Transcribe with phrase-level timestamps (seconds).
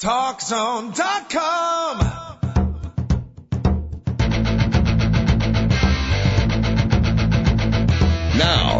[0.00, 2.29] TalkZone.com.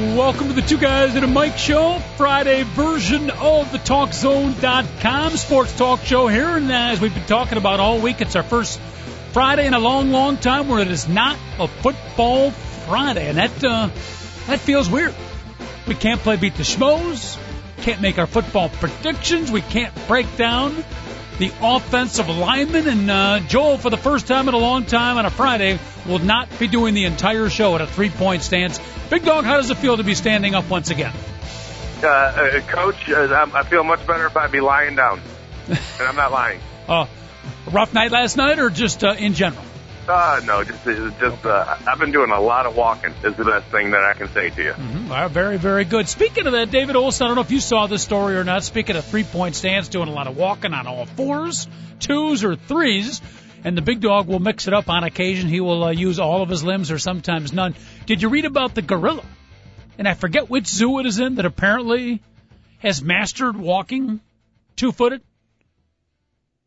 [0.00, 5.76] Welcome to the Two Guys and a Mic Show, Friday version of the TalkZone.com sports
[5.76, 6.56] talk show here.
[6.56, 8.80] And as we've been talking about all week, it's our first
[9.32, 13.28] Friday in a long, long time where it is not a football Friday.
[13.28, 13.90] And that, uh,
[14.46, 15.14] that feels weird.
[15.86, 17.36] We can't play Beat the Schmoes,
[17.82, 20.82] can't make our football predictions, we can't break down
[21.40, 22.86] the offensive lineman.
[22.86, 26.18] And uh, Joel, for the first time in a long time on a Friday, will
[26.20, 28.78] not be doing the entire show at a three point stance.
[29.08, 31.12] Big Dog, how does it feel to be standing up once again?
[32.02, 35.20] Uh, uh, coach, uh, I feel much better if I'd be lying down.
[35.66, 36.60] and I'm not lying.
[36.90, 37.06] Uh,
[37.70, 39.62] rough night last night or just uh, in general?
[40.08, 43.12] Uh, no, just just uh, I've been doing a lot of walking.
[43.22, 44.72] Is the best thing that I can say to you.
[44.72, 45.08] Mm-hmm.
[45.08, 46.08] Well, very, very good.
[46.08, 48.64] Speaking of that, David Olson, I don't know if you saw this story or not.
[48.64, 51.68] Speaking of three point stance, doing a lot of walking on all fours,
[52.00, 53.20] twos, or threes.
[53.62, 55.48] And the big dog will mix it up on occasion.
[55.48, 57.74] He will uh, use all of his limbs or sometimes none.
[58.06, 59.22] Did you read about the gorilla?
[59.98, 62.22] And I forget which zoo it is in that apparently
[62.78, 64.20] has mastered walking
[64.76, 65.20] two footed.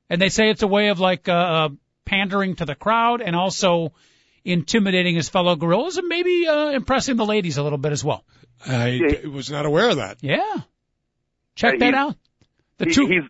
[0.07, 1.69] And they say it's a way of like uh, uh
[2.05, 3.93] pandering to the crowd and also
[4.45, 8.23] intimidating his fellow gorillas and maybe uh, impressing the ladies a little bit as well.
[8.65, 10.17] I was not aware of that.
[10.21, 10.61] Yeah.
[11.55, 12.15] Check that out.
[12.77, 13.07] The two.
[13.07, 13.29] He's, he's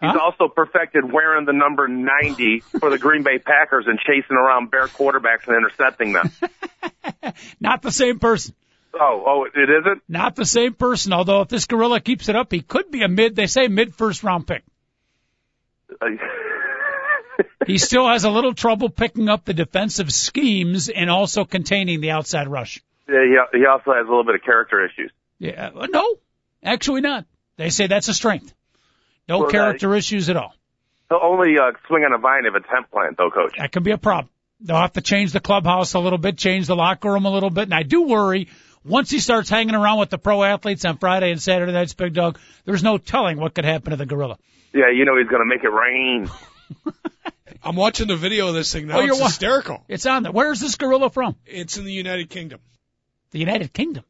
[0.00, 0.18] huh?
[0.20, 4.86] also perfected wearing the number 90 for the Green Bay Packers and chasing around bare
[4.88, 6.30] quarterbacks and intercepting them.
[7.60, 8.54] not the same person.
[8.98, 10.02] Oh, oh, it isn't?
[10.08, 13.08] Not the same person, although if this gorilla keeps it up, he could be a
[13.08, 14.64] mid, they say mid first round pick.
[17.66, 22.12] He still has a little trouble picking up the defensive schemes and also containing the
[22.12, 22.80] outside rush.
[23.08, 25.10] Yeah, he, he also has a little bit of character issues.
[25.40, 26.14] Yeah, uh, no,
[26.62, 27.26] actually not.
[27.56, 28.54] They say that's a strength.
[29.28, 30.54] No well, character issues at all.
[31.08, 33.56] He'll only uh, swing on a vine if a temp plant, though, coach.
[33.58, 34.30] That can be a problem.
[34.60, 37.50] They'll have to change the clubhouse a little bit, change the locker room a little
[37.50, 38.48] bit, and I do worry
[38.86, 42.14] once he starts hanging around with the pro athletes on Friday and Saturday nights, Big
[42.14, 44.38] Dog, there's no telling what could happen to the gorilla.
[44.72, 46.30] Yeah, you know he's going to make it rain.
[47.62, 48.98] I'm watching the video of this thing now.
[48.98, 49.84] Oh, it's hysterical.
[49.88, 50.32] It's on there.
[50.32, 51.36] Where's this gorilla from?
[51.46, 52.60] It's in the United Kingdom.
[53.30, 54.04] The United Kingdom.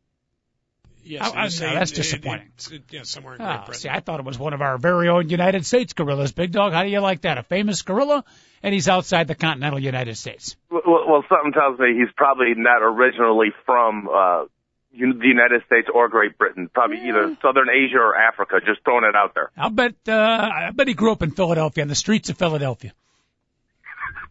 [1.06, 2.50] Yes, I, I, no, that's disappointing.
[2.58, 3.80] It, it, yeah, somewhere in oh, Great Britain.
[3.80, 6.32] See, I thought it was one of our very own United States gorillas.
[6.32, 7.38] Big dog, how do you like that?
[7.38, 8.24] A famous gorilla,
[8.60, 10.56] and he's outside the continental United States.
[10.68, 14.46] Well, well something tells me he's probably not originally from uh,
[14.90, 17.10] the United States or Great Britain, probably yeah.
[17.10, 18.58] either Southern Asia or Africa.
[18.66, 19.52] Just throwing it out there.
[19.56, 19.94] I'll bet.
[20.08, 22.92] Uh, I bet he grew up in Philadelphia, on the streets of Philadelphia.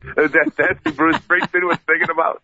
[0.16, 2.42] that, that's who Bruce Springsteen was thinking about.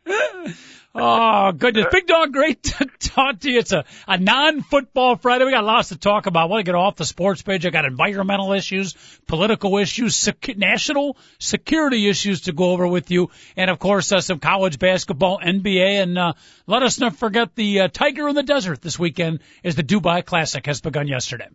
[0.94, 3.60] Oh goodness, big dog, great to talk to you.
[3.60, 5.46] It's a, a non-football Friday.
[5.46, 6.42] We got lots to talk about.
[6.42, 7.66] I want to get off the sports page.
[7.66, 8.94] I got environmental issues,
[9.26, 14.20] political issues, sec- national security issues to go over with you, and of course uh,
[14.20, 16.34] some college basketball, NBA, and uh,
[16.68, 20.26] let us not forget the uh, Tiger in the Desert this weekend as the Dubai
[20.26, 21.48] Classic has begun yesterday.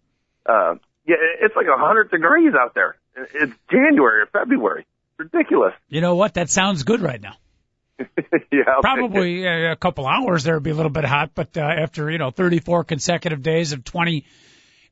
[0.47, 2.97] Uh, yeah, it's like a hundred degrees out there.
[3.34, 4.87] It's January or February.
[5.19, 5.72] Ridiculous.
[5.88, 6.34] You know what?
[6.34, 7.34] That sounds good right now.
[8.53, 11.62] yeah, probably uh, a couple hours there would be a little bit hot, but uh,
[11.62, 14.27] after you know 34 consecutive days of 20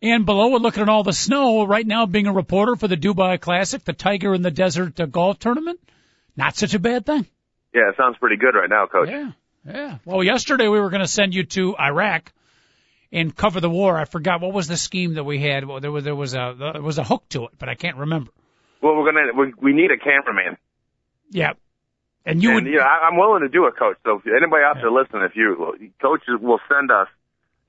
[0.00, 2.06] and below, we're looking at all the snow right now.
[2.06, 5.80] Being a reporter for the Dubai Classic, the Tiger in the Desert uh, Golf Tournament,
[6.36, 7.26] not such a bad thing.
[7.74, 9.08] Yeah, it sounds pretty good right now, Coach.
[9.10, 9.32] Yeah,
[9.66, 9.98] yeah.
[10.04, 12.32] Well, yesterday we were going to send you to Iraq
[13.12, 13.96] and cover the war.
[13.98, 15.64] I forgot what was the scheme that we had.
[15.64, 17.96] Well, there was there was a there was a hook to it, but I can't
[17.96, 18.30] remember.
[18.84, 20.58] Well, we're gonna we, we need a cameraman.
[21.30, 21.54] Yeah,
[22.26, 23.96] and you and, would, yeah, I'm willing to do a coach.
[24.04, 27.08] So if anybody out there listening, if you coaches will send us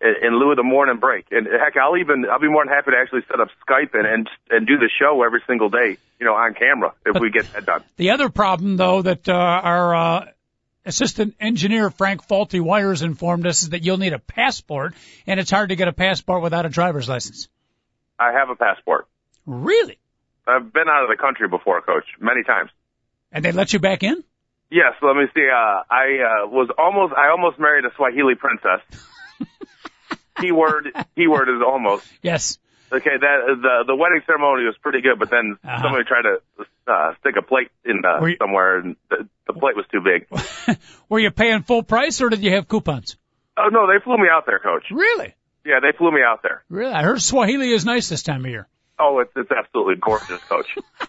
[0.02, 2.74] in, in lieu of the morning break, and heck, I'll even I'll be more than
[2.74, 5.96] happy to actually set up Skype and and, and do the show every single day,
[6.20, 7.82] you know, on camera if but we get that done.
[7.96, 10.26] The other problem, though, that uh, our uh,
[10.86, 14.96] assistant engineer Frank Faulty Wires informed us is that you'll need a passport,
[15.28, 17.48] and it's hard to get a passport without a driver's license.
[18.20, 19.08] I have a passport.
[19.46, 19.98] Really?
[20.48, 22.70] I've been out of the country before, Coach, many times.
[23.32, 24.24] And they let you back in?
[24.72, 25.48] Yes, let me see.
[25.52, 28.82] Uh, I uh, was almost, I almost married a Swahili princess.
[30.40, 32.06] keyword, keyword is almost.
[32.22, 32.58] Yes.
[32.92, 35.82] Okay, that the the wedding ceremony was pretty good, but then uh-huh.
[35.82, 36.38] somebody tried to
[36.88, 40.28] uh, stick a plate in uh, you- somewhere, and the, the plate was too big.
[41.10, 43.18] Were you paying full price or did you have coupons?
[43.58, 44.84] Oh no, they flew me out there, coach.
[44.92, 45.34] Really?
[45.66, 46.64] Yeah, they flew me out there.
[46.70, 46.94] Really?
[46.94, 48.68] I heard Swahili is nice this time of year.
[49.00, 50.78] Oh, it's it's absolutely gorgeous, coach.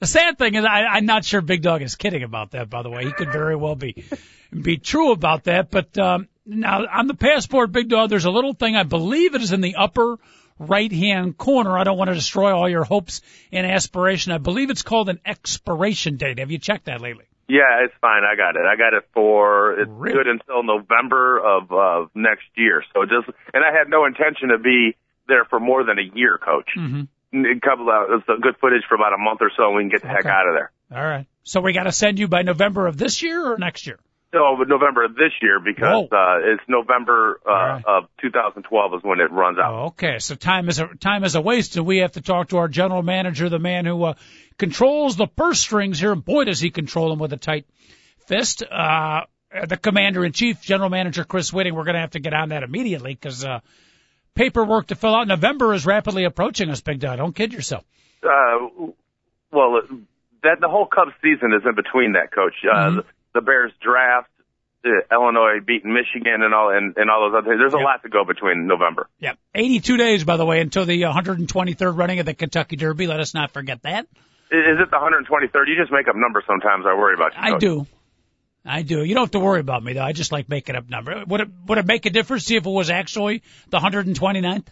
[0.00, 2.68] The sad thing is, I, I'm not sure Big Dog is kidding about that.
[2.70, 4.02] By the way, he could very well be
[4.50, 5.70] be true about that.
[5.70, 8.74] But um, now on the passport, Big Dog, there's a little thing.
[8.76, 10.16] I believe it is in the upper
[10.58, 11.78] right hand corner.
[11.78, 13.20] I don't want to destroy all your hopes
[13.52, 14.32] and aspiration.
[14.32, 16.38] I believe it's called an expiration date.
[16.38, 17.26] Have you checked that lately?
[17.48, 18.22] Yeah, it's fine.
[18.24, 18.62] I got it.
[18.64, 20.14] I got it for it's Really?
[20.16, 22.82] good until November of of next year.
[22.94, 24.96] So just and I had no intention to be
[25.30, 26.68] there for more than a year, coach.
[26.76, 27.44] Mm-hmm.
[27.46, 29.82] A couple of it's a good footage for about a month or so, and we
[29.84, 30.72] can get the heck out of there.
[30.92, 31.26] All right.
[31.44, 33.98] So we got to send you by November of this year or next year?
[34.32, 36.16] No, but November of this year because Whoa.
[36.16, 37.84] uh, it's November uh, right.
[37.84, 39.72] of 2012 is when it runs out.
[39.72, 40.18] Oh, okay.
[40.18, 42.68] So time is a time is a waste, and we have to talk to our
[42.68, 44.14] general manager, the man who uh,
[44.58, 46.12] controls the purse strings here.
[46.12, 47.66] And boy, does he control them with a tight
[48.26, 48.62] fist.
[48.62, 49.22] Uh,
[49.66, 51.74] the commander in chief, general manager Chris Whitting.
[51.74, 53.60] We're going to have to get on that immediately because uh,
[54.34, 55.26] paperwork to fill out.
[55.28, 57.18] November is rapidly approaching us, Big Dog.
[57.18, 57.84] Don't kid yourself.
[58.22, 58.68] Uh,
[59.52, 59.80] well,
[60.42, 62.54] that the whole Cubs season is in between that, coach.
[62.64, 62.96] Uh, Mhm.
[62.96, 63.04] the,
[63.34, 64.28] the Bears draft,
[64.84, 67.60] uh, Illinois beating Michigan, and all and, and all those other things.
[67.60, 67.80] There's Yeah.
[67.82, 69.08] a lot to go between November.
[69.18, 73.06] Yeah, 82 days, by the way, until the 123rd running of the Kentucky Derby.
[73.06, 74.06] Let us not forget that.
[74.52, 75.68] Is it the 123rd?
[75.68, 76.84] You just make up numbers sometimes.
[76.86, 77.54] I worry about you.
[77.54, 77.86] I do.
[78.64, 79.02] I do.
[79.02, 80.02] You don't have to worry about me though.
[80.02, 81.24] I just like making up number.
[81.26, 84.66] Would it would it make a difference see if it was actually the 129th?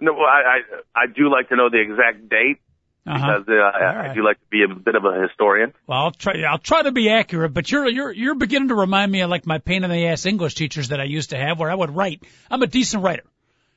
[0.00, 0.60] No, well, I,
[0.96, 2.58] I I do like to know the exact date
[3.06, 3.40] Uh-huh.
[3.40, 4.10] because uh, I, right.
[4.10, 5.72] I do like to be a bit of a historian.
[5.88, 6.42] Well, I'll try.
[6.48, 9.44] I'll try to be accurate, but you're you're you're beginning to remind me of like
[9.46, 11.94] my pain in the ass English teachers that I used to have, where I would
[11.94, 12.22] write.
[12.50, 13.24] I'm a decent writer.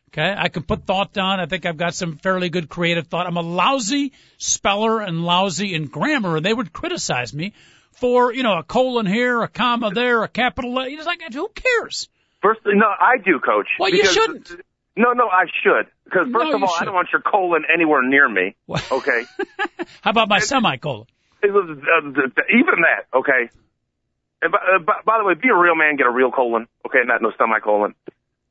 [0.10, 1.40] Okay, I can put thought down.
[1.42, 3.28] I think I've got some fairly good creative thought.
[3.28, 7.52] I'm a lousy speller and lousy in grammar, and they would criticize me
[7.96, 10.78] for you know a colon here, a comma there, a capital.
[10.80, 10.88] A.
[10.88, 12.10] It's like who cares?
[12.42, 13.68] First, no, I do, coach.
[13.80, 14.52] Well, you shouldn't.
[14.96, 15.88] No, no, I should.
[16.06, 18.56] Because No, first of you all, I don't want your colon anywhere near me.
[18.66, 18.86] What?
[18.92, 19.26] Okay.
[20.02, 21.08] How about my semicolon?
[21.42, 23.50] It was, uh, even that, okay.
[24.42, 26.68] And by, uh, by, by the way, be a real man, get a real colon,
[26.86, 27.94] okay, not no semicolon.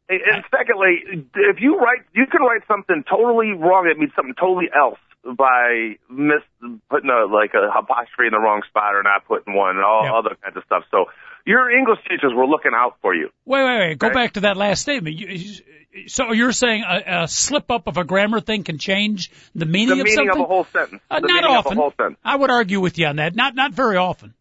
[0.08, 3.86] And, and secondly, if you write, you can write something totally wrong.
[3.88, 6.42] It means something totally else by mis
[6.90, 10.04] putting a like a apostrophe in the wrong spot or not putting one and all
[10.04, 10.14] Yeah.
[10.14, 10.84] other kinds of stuff.
[10.90, 11.06] So
[11.46, 13.30] your English teachers were looking out for you.
[13.44, 13.98] Wait, wait, wait.
[13.98, 15.16] Go back to that last statement.
[15.16, 19.64] You, so you're saying a, a slip up of a grammar thing can change the
[19.66, 21.00] meaning The of meaning of a whole sentence.
[21.10, 21.72] Uh, the not often.
[21.72, 22.18] Of a whole sentence.
[22.24, 23.34] I would argue with you on that.
[23.34, 24.34] Not not very often.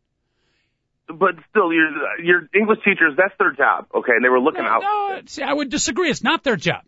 [1.07, 1.89] But still, your
[2.24, 4.81] your English teachers, that's their job, okay, and they were looking No, out.
[4.81, 6.09] no, see, I would disagree.
[6.09, 6.81] It's not their job.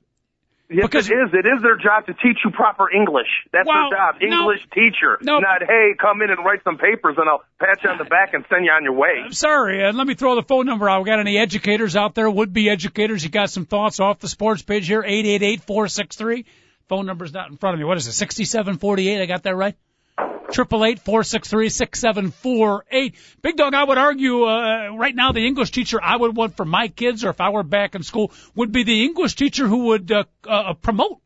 [0.69, 1.29] Yes, Because- it is.
[1.33, 3.27] It is their job to teach you proper English.
[3.53, 4.15] That's Well, their job.
[4.21, 4.39] no.
[4.39, 5.19] English teacher.
[5.21, 5.37] No.
[5.39, 8.33] Not, hey, come in and write some papers and I'll pat you on the back
[8.33, 9.21] and send you on your way.
[9.25, 9.83] I'm sorry.
[9.83, 11.03] Uh, let me throw the phone number out.
[11.03, 12.29] We got any educators out there?
[12.29, 13.23] Would be educators?
[13.23, 15.03] You got some thoughts off the sports page here?
[15.05, 16.45] Eight eight eight four six three.
[16.89, 17.85] Phone number's not in front of me.
[17.85, 18.13] What is it?
[18.13, 19.21] Sixty seven forty eight.
[19.21, 19.75] I got that right.
[20.55, 23.15] Triple eight four six three six seven four eight.
[23.41, 23.73] Big dog.
[23.73, 27.25] I would argue uh, right now the English teacher I would want for my kids,
[27.25, 30.23] or if I were back in school, would be the English teacher who would uh,
[30.47, 31.19] uh, promote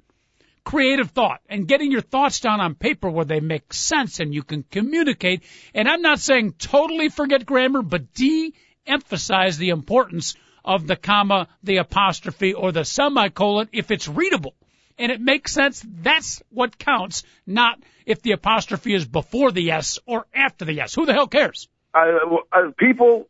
[0.64, 4.42] creative thought and getting your thoughts down on paper where they make sense and you
[4.42, 5.44] can communicate.
[5.76, 10.34] And I'm not saying totally forget grammar, but de-emphasize the importance
[10.66, 14.56] of the comma, the apostrophe, or the semicolon if it's readable
[15.00, 15.84] and it makes sense.
[15.88, 20.94] That's what counts, not if the apostrophe is before the S or after the S.
[20.94, 21.68] Who the hell cares?
[21.94, 22.02] Uh,
[22.52, 23.28] uh, people,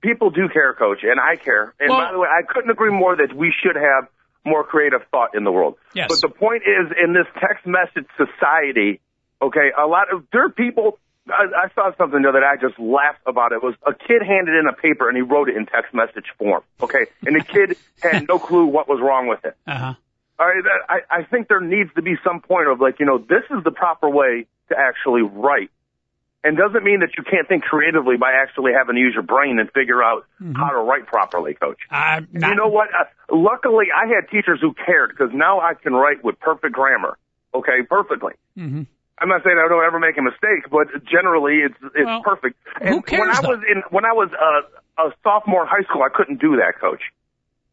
[0.00, 1.74] people do care, coach, and I care.
[1.78, 4.08] And Well- by the way, I couldn't agree more that we should have
[4.44, 5.76] more creative thought in the world.
[5.94, 6.08] Yes.
[6.08, 9.00] But the point is, in this text message society,
[9.40, 10.98] okay, a lot of there are people.
[11.28, 12.46] I, I saw something the other day.
[12.46, 13.56] I just laughed about it.
[13.56, 13.62] it.
[13.62, 16.62] Was a kid handed in a paper and he wrote it in text message form.
[16.82, 19.56] Okay, and the kid had no clue what was wrong with it.
[19.64, 19.94] Uh
[20.42, 20.44] huh.
[20.44, 23.06] All right, that- I, I think there needs to be some point of like, you
[23.06, 25.70] know, this is the proper way to actually write.
[26.44, 29.60] And doesn't mean that you can't think creatively by actually having to use your brain
[29.60, 31.78] and figure out how to write properly, coach.
[31.88, 32.88] Not, you know what?
[32.92, 37.16] Uh, luckily, I had teachers who cared because now I can write with perfect grammar.
[37.54, 38.32] Okay, perfectly.
[38.58, 38.86] Mhm.
[39.18, 42.56] I'm not saying I don't ever make a mistake, but generally it's it's Well, perfect.
[42.80, 43.48] who And when I though?
[43.50, 46.80] was in when I was uh, a sophomore in high school, I couldn't do that,
[46.80, 47.02] coach.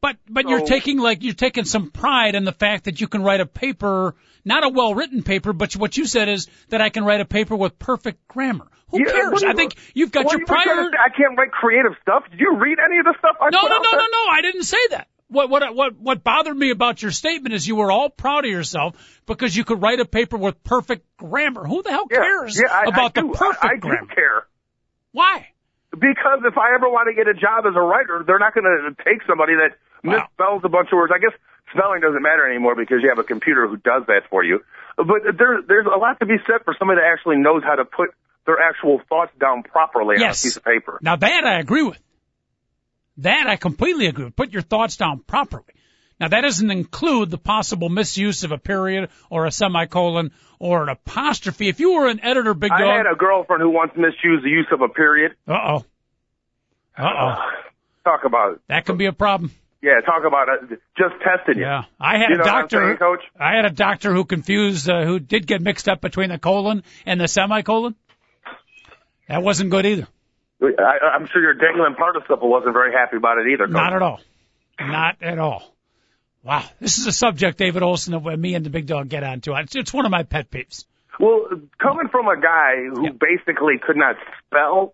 [0.02, 3.22] But but you're taking like you're taking some pride in the fact that you can
[3.22, 4.16] write a paper,
[4.46, 7.26] not a well written paper, but what you said is that I can write a
[7.26, 8.68] paper with perfect grammar.
[8.92, 9.42] Who Yeah, cares?
[9.42, 10.64] do I think you've got your you prior.
[10.66, 12.24] I can't write creative stuff.
[12.32, 14.26] Did you read any of the stuff I No put no out no no no.
[14.32, 15.08] I didn't say that.
[15.28, 18.52] what what what what bothered me about your statement is you were all proud of
[18.52, 21.66] yourself because you could write a paper with perfect grammar.
[21.68, 23.34] Who the hell Yeah, cares yeah, I, about I the do.
[23.34, 24.08] perfect I, I grammar?
[24.08, 24.48] do care.
[25.12, 25.48] Why?
[25.92, 28.64] Because if I ever want to get a job as a writer, they're not going
[28.64, 30.28] to take somebody that Wow.
[30.40, 31.12] misspells a bunch of words.
[31.16, 31.34] I guess
[31.74, 34.64] spelling doesn't matter anymore because you have a computer who does that for you.
[34.98, 37.86] But there, there's a lot to be said for somebody that actually knows how to
[37.86, 38.10] put
[38.46, 41.00] their actual thoughts down properly on a piece of paper.
[41.02, 42.02] Now that I agree with.
[43.18, 44.36] That I completely agree with.
[44.36, 45.74] Put your thoughts down properly.
[46.20, 50.90] Now that doesn't include the possible misuse of a period or a semicolon or an
[50.90, 51.70] apostrophe.
[51.70, 52.82] If you were an editor, big dog.
[52.82, 55.36] I had a girlfriend who once misused the use of a period.
[55.48, 55.86] Uh oh.
[56.98, 57.52] Uh oh.
[58.04, 58.60] Talk about it.
[58.68, 59.52] That can be a problem.
[59.82, 60.80] Yeah, talk about it.
[60.98, 61.64] Just testing you.
[61.64, 61.84] Yeah.
[62.00, 62.86] I had You a know doctor.
[62.88, 63.22] saying, Coach?
[63.40, 66.84] I had a doctor who confused, uh, who did get mixed up between the colon
[67.06, 67.96] and the semicolon.
[69.28, 70.08] That wasn't good either.
[70.62, 73.66] I, I'm sure your dangling participle wasn't very happy about it either.
[73.66, 73.74] Coach.
[73.74, 74.20] Not at all.
[74.80, 75.74] Not at all.
[76.44, 76.64] Wow.
[76.80, 79.54] This is a subject, David Olson, that me and the big dog get onto.
[79.56, 80.86] It's, it's one of my pet peeves.
[81.20, 81.48] Well,
[81.82, 83.10] coming from a guy who Yeah.
[83.20, 84.16] basically could not
[84.48, 84.94] spell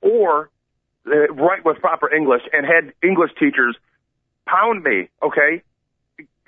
[0.00, 0.50] or
[1.06, 3.76] uh, write with proper English and had English teachers
[4.46, 5.62] pound me, okay?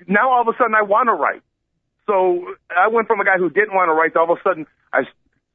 [0.07, 1.41] Now all of a sudden I want to write.
[2.05, 4.41] So I went from a guy who didn't want to write to all of a
[4.41, 5.03] sudden I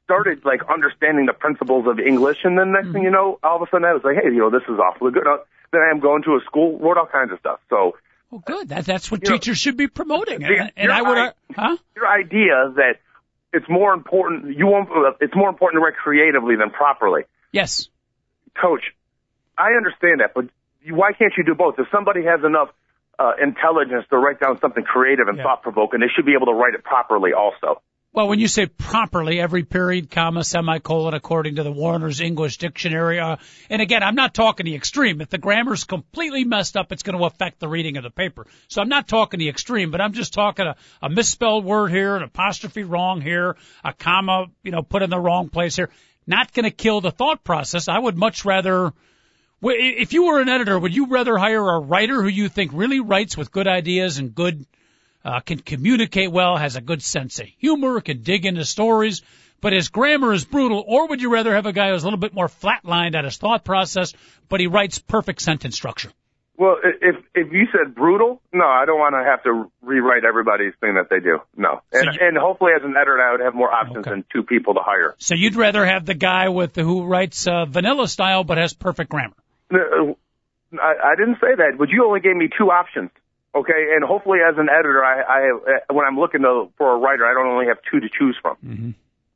[0.04, 3.62] started like understanding the principles of English and then next thing you know, all of
[3.62, 5.26] a sudden I was like, hey, you know, this is awfully good.
[5.26, 5.38] Uh,
[5.72, 7.60] Then I am going to a school, wrote all kinds of stuff.
[7.70, 7.96] So
[8.30, 8.68] Well, good.
[8.68, 10.40] That, that's what You know, teachers should be promoting.
[10.40, 11.76] the- And, and I would, eye- huh?
[11.96, 12.96] your idea that
[13.54, 17.22] it's more important, you won't, uh, it's more important to write creatively than properly.
[17.52, 17.88] Yes.
[18.60, 18.82] coach,
[19.56, 20.46] I understand that, but
[20.90, 21.74] why can't you do both?
[21.78, 22.68] If somebody has enough
[23.18, 25.44] uh, intelligence to write down something creative and Yeah.
[25.44, 27.80] thought provoking, they should be able to write it properly also.
[28.14, 33.18] Well, when you say properly, every period, comma, semicolon, according to the Warner's English Dictionary,
[33.18, 33.36] uh,
[33.70, 35.22] and again, I'm not talking the extreme.
[35.22, 38.46] If the grammar's completely messed up, it's going to affect the reading of the paper.
[38.68, 42.14] So I'm not talking the extreme, but I'm just talking a, a misspelled word here,
[42.16, 45.88] an apostrophe wrong here, a comma, you know, put in the wrong place here.
[46.26, 47.88] Not going to kill the thought process.
[47.88, 48.92] I would much rather,
[49.70, 53.00] if you were an editor, would you rather hire a writer who you think really
[53.00, 54.66] writes with good ideas and good
[55.24, 59.22] uh, can communicate well, has a good sense of humor, can dig into stories,
[59.60, 60.82] but his grammar is brutal?
[60.86, 63.36] Or would you rather have a guy who's a little bit more flatlined at his
[63.36, 64.12] thought process,
[64.48, 66.10] but he writes perfect sentence structure?
[66.56, 70.74] Well, if if you said brutal, no, I don't want to have to rewrite everybody's
[70.80, 71.38] thing that they do.
[71.56, 74.10] No, and you- and hopefully as an editor, I would have more options Okay.
[74.10, 75.14] than two people to hire.
[75.18, 78.74] So you'd rather have the guy with the, who writes uh, vanilla style but has
[78.74, 79.34] perfect grammar?
[79.72, 80.14] Uh,
[80.80, 83.10] I, I didn't say that, but you only gave me two options.
[83.54, 86.98] Okay, and hopefully as an editor, I, I uh, when I'm looking to, for a
[86.98, 88.56] writer, I don't only have two to choose from.
[88.64, 88.90] Mm-hmm.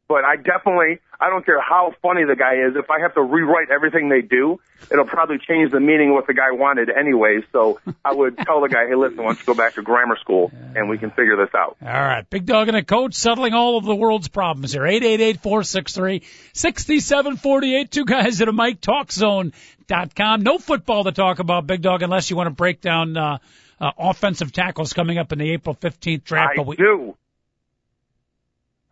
[0.09, 2.77] But I definitely, I don't care how funny the guy is.
[2.77, 6.29] If I have to rewrite everything they do, it'll probably change the meaning of what
[6.29, 7.41] the guy wanted anyway.
[7.51, 10.17] So I would tell the guy, hey, listen, why don't you go back to grammar
[10.21, 11.77] school and we can figure this out.
[11.83, 14.87] All right, big dog and a coach settling all of the world's problems here.
[14.87, 16.23] Eight eight eight four six three
[16.53, 17.91] sixty seven forty eight.
[17.91, 18.81] Two guys at a mic.
[18.81, 20.43] TalkZone.com.
[20.43, 23.39] No football to talk about, big dog, unless you want to break down uh,
[23.81, 26.53] uh, offensive tackles coming up in the April fifteenth draft.
[26.53, 27.17] I But we- do.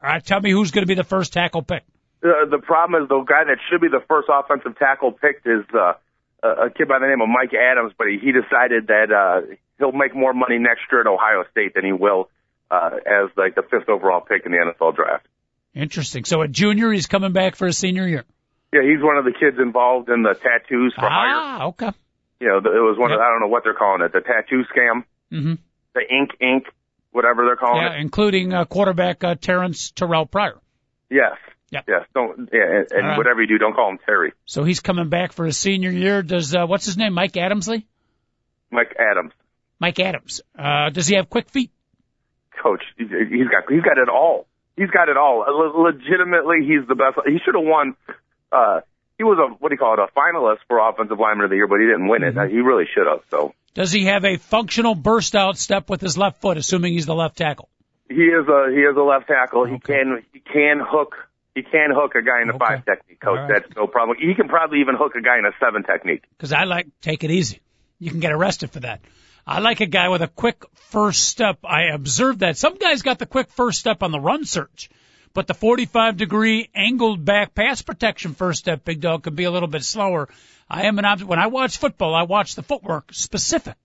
[0.04, 1.82] All right, tell me who's going to be the first tackle pick.
[2.22, 5.64] Uh, the problem is the guy that should be the first offensive tackle picked is
[5.72, 5.94] uh,
[6.42, 9.54] a a kid by the name of Mike Adams, but he, he decided that uh,
[9.78, 12.28] he'll make more money next year at Ohio State than he will
[12.70, 15.26] uh, as like the fifth overall pick in the NFL draft.
[15.74, 16.26] Interesting.
[16.26, 18.24] So a junior, he's coming back for his senior year.
[18.74, 21.34] Yeah, he's one of the kids involved in the tattoos for hire.
[21.34, 21.90] Ah, okay.
[22.40, 24.64] You know, it was one of I don't know what they're calling it, the tattoo
[24.68, 25.54] scam, hmm
[25.94, 26.66] the ink ink,
[27.14, 28.00] whatever they're calling Yeah, it.
[28.00, 30.60] including uh, quarterback uh, Terrence Terrell Pryor.
[31.10, 31.36] Yes.
[31.70, 31.84] Yep.
[31.88, 32.06] Yes.
[32.12, 32.50] Don't.
[32.52, 32.60] Yeah.
[32.62, 33.16] And, and right.
[33.16, 34.32] whatever you do, don't call him Terry.
[34.46, 36.22] So he's coming back for his senior year.
[36.22, 37.14] Does uh, what's his name?
[37.14, 37.84] Mike Adamsley.
[38.70, 39.32] Mike Adams,
[39.78, 40.40] Mike Adams.
[40.58, 41.70] Uh, does he have quick feet?
[42.62, 42.82] coach.
[42.96, 44.46] He's got he's got it all.
[44.76, 45.44] He's got it all.
[45.46, 47.18] Le- legitimately, he's the best.
[47.26, 47.94] He should have won.
[48.50, 48.80] Uh,
[49.18, 50.00] he was a what do you call it?
[50.00, 52.36] A finalist for offensive lineman of the year, but he didn't win it.
[52.36, 53.20] Uh, he really should have.
[53.30, 57.06] So Does he have a functional burst out step with his left foot, assuming he's
[57.06, 57.68] the left tackle?
[58.08, 59.64] he is a he is a left tackle.
[59.64, 61.14] He can he can hook.
[61.54, 62.58] He can hook a guy in a Okay.
[62.64, 63.38] five technique, coach.
[63.38, 63.48] Right.
[63.62, 64.18] That's no problem.
[64.20, 66.22] He can probably even hook a guy in a seven technique.
[66.36, 67.60] Because I like take it easy.
[67.98, 69.00] You can get arrested for that.
[69.46, 71.58] I like a guy with a quick first step.
[71.64, 74.90] I observed that some guys got the quick first step on the run search,
[75.32, 79.50] but the 45 degree angled back pass protection first step, big dog, could be a
[79.50, 80.28] little bit slower.
[80.68, 83.76] I am an ob- when I watch football, I watch the footwork, specific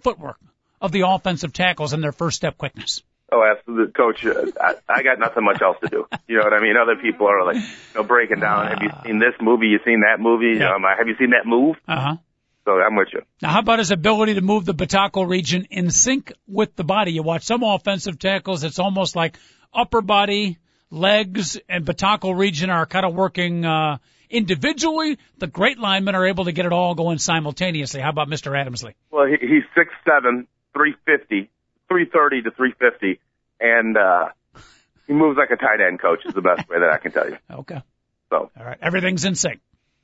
[0.00, 0.38] footwork
[0.80, 3.02] of the offensive tackles and their first step quickness.
[3.32, 4.24] Oh, absolutely, coach.
[4.24, 6.06] Uh, I, I got nothing much else to do.
[6.28, 6.76] You know what I mean?
[6.76, 7.62] Other people are like, you
[7.96, 8.68] know, breaking down.
[8.68, 9.66] Have you seen this movie?
[9.66, 10.58] You seen that movie?
[10.58, 10.74] Yeah.
[10.74, 11.76] Um, have you seen that move?
[11.88, 12.16] Uh huh.
[12.64, 13.22] So I'm with you.
[13.42, 17.12] Now, how about his ability to move the Bataco region in sync with the body?
[17.12, 19.38] You watch some offensive tackles, it's almost like
[19.72, 20.58] upper body,
[20.90, 23.98] legs, and Bataco region are kind of working uh,
[24.30, 25.18] individually.
[25.38, 28.00] The great linemen are able to get it all going simultaneously.
[28.00, 28.52] How about Mr.
[28.52, 28.94] Adamsley?
[29.10, 31.50] Well, he, he's six seven, three fifty,
[31.88, 33.20] three thirty to three fifty,
[33.60, 34.28] and uh,
[35.06, 36.20] he moves like a tight end coach.
[36.26, 37.36] Is the best way that I can tell you.
[37.50, 37.82] Okay.
[38.28, 39.60] So all right, everything's in sync.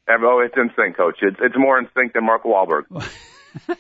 [0.09, 1.17] Oh, it's in sync, coach.
[1.23, 2.85] It's it's more in sync than Mark Wahlberg.
[3.69, 3.75] oh,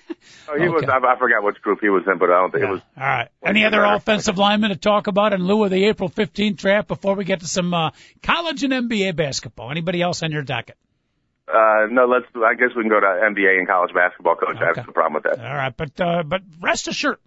[0.56, 0.68] he okay.
[0.68, 0.84] was.
[0.84, 2.70] I, I forgot which group he was in, but I don't think yeah.
[2.70, 2.80] it was.
[2.96, 3.28] All right.
[3.44, 3.94] Any other better.
[3.94, 7.40] offensive linemen to talk about in lieu of the April 15th draft before we get
[7.40, 7.90] to some uh,
[8.22, 9.70] college and NBA basketball?
[9.70, 10.76] Anybody else on your docket?
[11.48, 12.26] Uh, no, let's.
[12.36, 14.56] I guess we can go to NBA and college basketball, coach.
[14.56, 14.64] Okay.
[14.64, 15.44] I have no problem with that.
[15.44, 17.18] All right, but uh, but rest assured,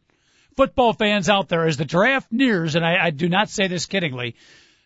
[0.55, 3.85] football fans out there, as the draft nears, and I, I do not say this
[3.85, 4.35] kiddingly,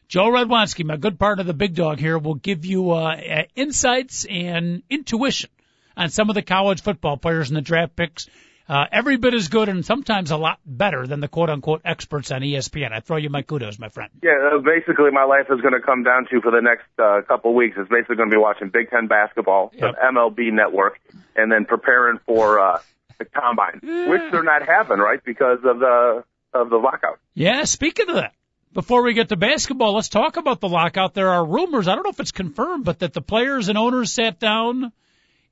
[0.08, 4.26] Joe Radwanski, my good partner, the big dog here, will give you uh, uh, insights
[4.26, 5.52] and intuition
[5.98, 8.28] on some of the college football players in the draft picks.
[8.70, 12.30] Uh, every bit as good and sometimes a lot better than the quote unquote experts
[12.30, 12.92] on ESPN.
[12.94, 14.12] I throw you my kudos, my friend.
[14.22, 17.24] Yeah, uh, basically my life is going to come down to for the next uh,
[17.28, 19.96] couple of weeks is basically going to be watching Big Ten basketball, yep.
[19.96, 21.00] the MLB network,
[21.36, 22.80] and then preparing for uh,
[23.18, 24.08] the combine, yeah.
[24.08, 27.20] which they're not having, right, because of the of the lockout.
[27.34, 28.34] Yeah, speaking of that,
[28.74, 31.16] before we get to basketball, let's talk about the lockout.
[31.16, 34.12] There are rumors, I don't know if it's confirmed, but that the players and owners
[34.12, 34.92] sat down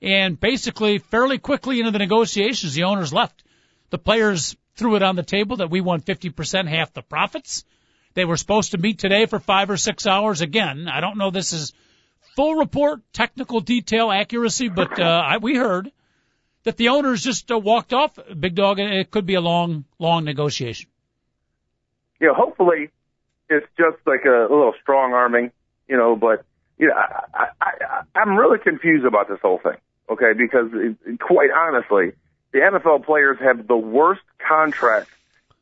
[0.01, 3.44] and basically fairly quickly into the negotiations, the owners left.
[3.89, 7.66] The players threw it on the table that we want 50% half the profits.
[8.13, 10.42] They were supposed to meet today for five or six hours.
[10.42, 11.74] Again, I don't know this is
[12.36, 15.92] full report, technical detail, accuracy, but uh, I, we heard
[16.63, 18.18] that the owners just uh, walked off.
[18.39, 20.89] Big dog, and it could be a long, long negotiation.
[22.20, 22.89] Yeah, hopefully
[23.50, 25.51] it's just like a, a little strong arming,
[25.88, 26.16] you know.
[26.16, 26.44] But
[26.80, 29.77] know, I, I, I, I'm really confused about this whole thing.
[30.10, 32.14] Okay, because it, quite honestly,
[32.54, 35.10] the NFL players have the worst contract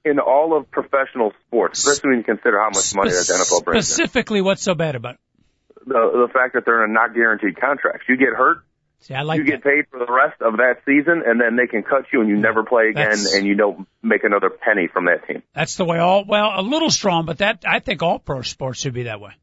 [0.03, 3.65] in all of professional sports, especially when you consider how much money that the NFL
[3.65, 3.87] brings.
[3.87, 4.45] Specifically, in.
[4.45, 5.19] what's so bad about it?
[5.87, 8.05] The the fact that they're in a not guaranteed contracts.
[8.07, 8.65] You get hurt,
[9.05, 11.67] See, I like you get paid for the rest of that season, and then they
[11.67, 14.87] can cut you, and you never play again, That's, and you don't make another penny
[14.91, 15.43] from that team.
[15.53, 16.25] That's the way all.
[16.25, 19.33] Well, a little strong, but that I think all pro sports should be that way.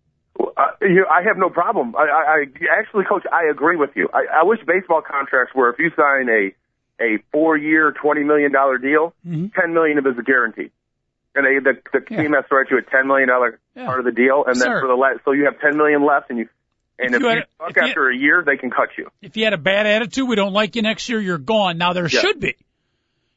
[0.83, 1.95] You, I have no problem.
[1.97, 4.09] I, I, I actually, coach, I agree with you.
[4.13, 6.53] I, I wish baseball contracts were if you sign a
[7.03, 9.47] a four year, twenty million dollar deal, mm-hmm.
[9.59, 10.71] ten million of it is guaranteed.
[11.35, 12.23] And they, the the yeah.
[12.23, 13.87] team has to write you a ten million dollar yeah.
[13.87, 16.31] part of the deal, and then for the last, so you have ten million left,
[16.31, 16.49] and you
[16.99, 19.11] and if, if you, suck if after you, a year, they can cut you.
[19.23, 21.79] If you had a bad attitude, we don't like you next year, you're gone.
[21.79, 22.57] Now there should be,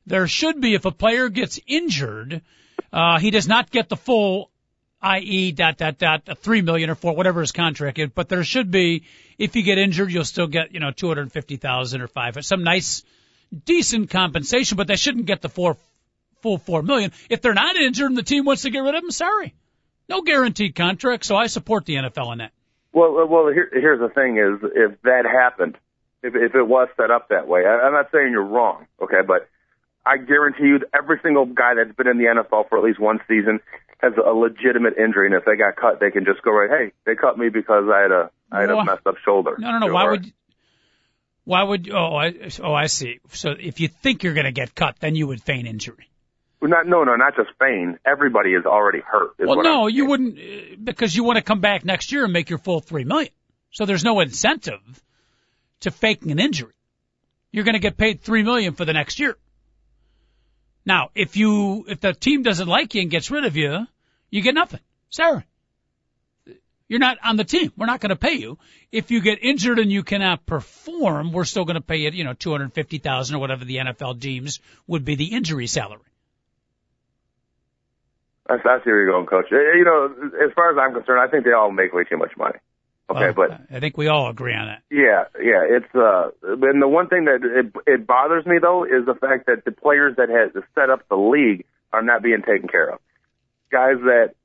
[0.06, 2.42] there should be if a player gets injured,
[2.92, 4.52] uh, he does not get the full,
[5.06, 5.52] i.e.
[5.52, 8.10] dot dot dot three million or four, whatever his contract is.
[8.10, 9.04] But there should be,
[9.38, 12.38] if you get injured, you'll still get you know two hundred fifty thousand or five,
[12.44, 13.04] some nice,
[13.66, 14.78] decent compensation.
[14.78, 15.78] But they shouldn't get the four,
[16.42, 17.12] full four million.
[17.30, 19.54] If they're not injured and the team wants to get rid of them, sorry,
[20.10, 21.24] no guaranteed contract.
[21.26, 22.52] So I support the NFL on that.
[22.92, 25.78] Well, well, here, here's the thing: is if that happened,
[26.24, 29.22] if if it was set up that way, I, I'm not saying you're wrong, okay,
[29.26, 29.48] but
[30.04, 33.20] I guarantee you, every single guy that's been in the NFL for at least one
[33.28, 33.60] season
[34.06, 36.92] has a legitimate injury, and if they got cut, they can just go right, hey,
[37.06, 39.56] they cut me because I had a I had a messed up shoulder.
[39.58, 39.94] No, no, no.
[39.94, 40.34] Why would
[41.44, 43.20] why would oh I oh I see.
[43.32, 46.10] So if you think you're going to get cut, then you would feign injury.
[46.62, 48.00] Not, no, no, not just feign.
[48.06, 49.36] Everybody is already hurt.
[49.38, 52.50] well, no, you wouldn't eh, because you want to come back next year and make
[52.50, 53.32] your full three million.
[53.72, 55.04] So there's no incentive
[55.82, 56.74] to faking an injury.
[57.52, 59.38] You're going to get paid three million for the next year.
[60.86, 63.88] Now, if you if the team doesn't like you and gets rid of you,
[64.30, 64.80] you get nothing.
[65.10, 65.44] Sorry.
[66.88, 67.72] You're not on the team.
[67.76, 68.60] We're not going to pay you.
[68.92, 72.24] If you get injured and you cannot perform, we're still going to pay you, you
[72.24, 76.02] know, 250,000 or whatever the NFL deems would be the injury salary.
[78.48, 79.48] I, I see where you're going, Coach.
[79.50, 82.32] You know, as far as I'm concerned, I think they all make way too much
[82.38, 82.60] money.
[83.10, 84.82] Okay, well, but I think we all agree on that.
[84.90, 85.62] Yeah, yeah.
[85.64, 89.46] It's uh, and the one thing that it, it bothers me though is the fact
[89.46, 93.00] that the players that had set up the league are not being taken care of.
[93.72, 94.36] Guys that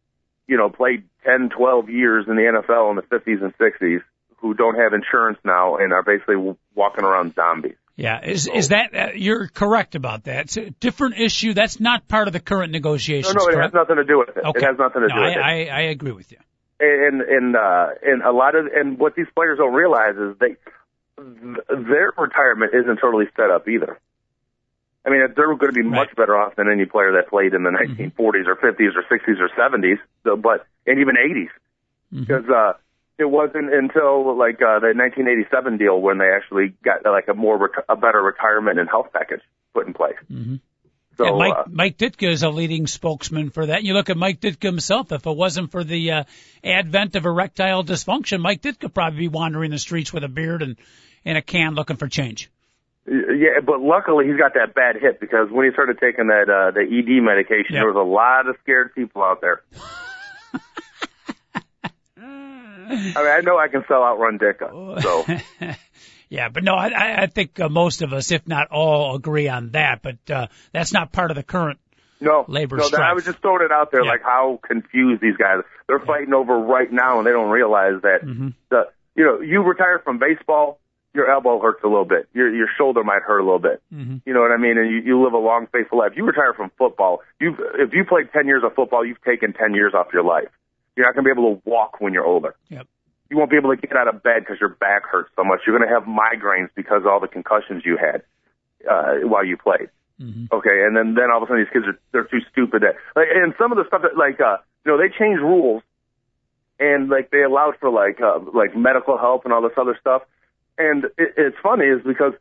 [0.47, 4.01] you know played 10, 12 years in the NFL in the 50s and 60s
[4.39, 7.77] who don't have insurance now and are basically walking around zombies.
[7.97, 10.47] Yeah, is is that uh, you're correct about that?
[10.47, 11.53] It's a different issue.
[11.53, 13.35] That's not part of the current negotiations.
[13.35, 13.75] No, no, it correct?
[13.75, 14.43] has nothing to do with it.
[14.43, 14.61] Okay.
[14.61, 15.69] It has nothing to no, do with I, it.
[15.69, 16.39] I, I agree with you.
[16.81, 20.57] And and uh, and a lot of and what these players don't realize is they
[21.19, 24.01] their retirement isn't totally set up either.
[25.05, 27.63] I mean, they're going to be much better off than any player that played in
[27.63, 28.49] the 1940s mm-hmm.
[28.49, 31.49] or 50s or 60s or 70s, so, but and even 80s,
[32.13, 32.21] mm-hmm.
[32.21, 32.75] because uh,
[33.19, 37.57] it wasn't until like uh, the 1987 deal when they actually got like a more
[37.57, 39.41] rec- a better retirement and health package
[39.73, 40.17] put in place.
[40.31, 40.57] Mm-hmm.
[41.17, 43.79] So yeah, Mike, uh, Mike Ditka is a leading spokesman for that.
[43.79, 45.13] And you look at Mike Ditka himself.
[45.13, 46.25] If it wasn't for the uh,
[46.65, 50.77] advent of erectile dysfunction, Mike Ditka probably be wandering the streets with a beard and,
[51.25, 52.51] and a can looking for change.
[53.07, 56.71] Yeah, but luckily he's got that bad hip because when he started taking that uh,
[56.71, 57.81] the ED medication, Yep.
[57.83, 59.63] there was a lot of scared people out there.
[62.17, 65.25] I mean, I know I can sell out Run Dicka, so
[66.29, 69.49] yeah, but no, I, I I think uh, most of us, if not all, agree
[69.49, 70.03] on that.
[70.03, 71.79] But uh, that's not part of the current.
[72.21, 72.89] no, Labor no.
[72.99, 74.11] I was just throwing it out there, Yeah.
[74.11, 75.59] like how confused these guys.
[75.87, 78.49] They're fighting over right now, and they don't realize that Mm-hmm.
[78.71, 80.80] the you know you retire from baseball,
[81.13, 83.83] your elbow hurts a little bit, your your shoulder might hurt a little bit.
[83.93, 84.19] Mm-hmm.
[84.25, 84.79] You know what I mean?
[84.79, 86.13] And you, you live a long, faithful life.
[86.17, 87.21] You retire from football.
[87.41, 90.49] You if you played ten years of football, you've taken ten years off your life.
[90.97, 92.55] You're not going to be able to walk when you're older.
[92.69, 92.87] Yep.
[93.31, 95.61] You won't be able to get out of bed because your back hurts so much.
[95.67, 98.23] You're going to have migraines because of all the concussions you had
[98.91, 99.89] uh, while you played.
[100.21, 100.53] Mm-hmm.
[100.53, 102.83] Okay, and then then all of a sudden these kids are they're too stupid.
[102.83, 105.83] That, like, and some of the stuff that like uh, you know they changed rules,
[106.79, 110.23] and like they allowed for like uh, like medical help and all this other stuff.
[110.81, 112.33] And it, it's funny is because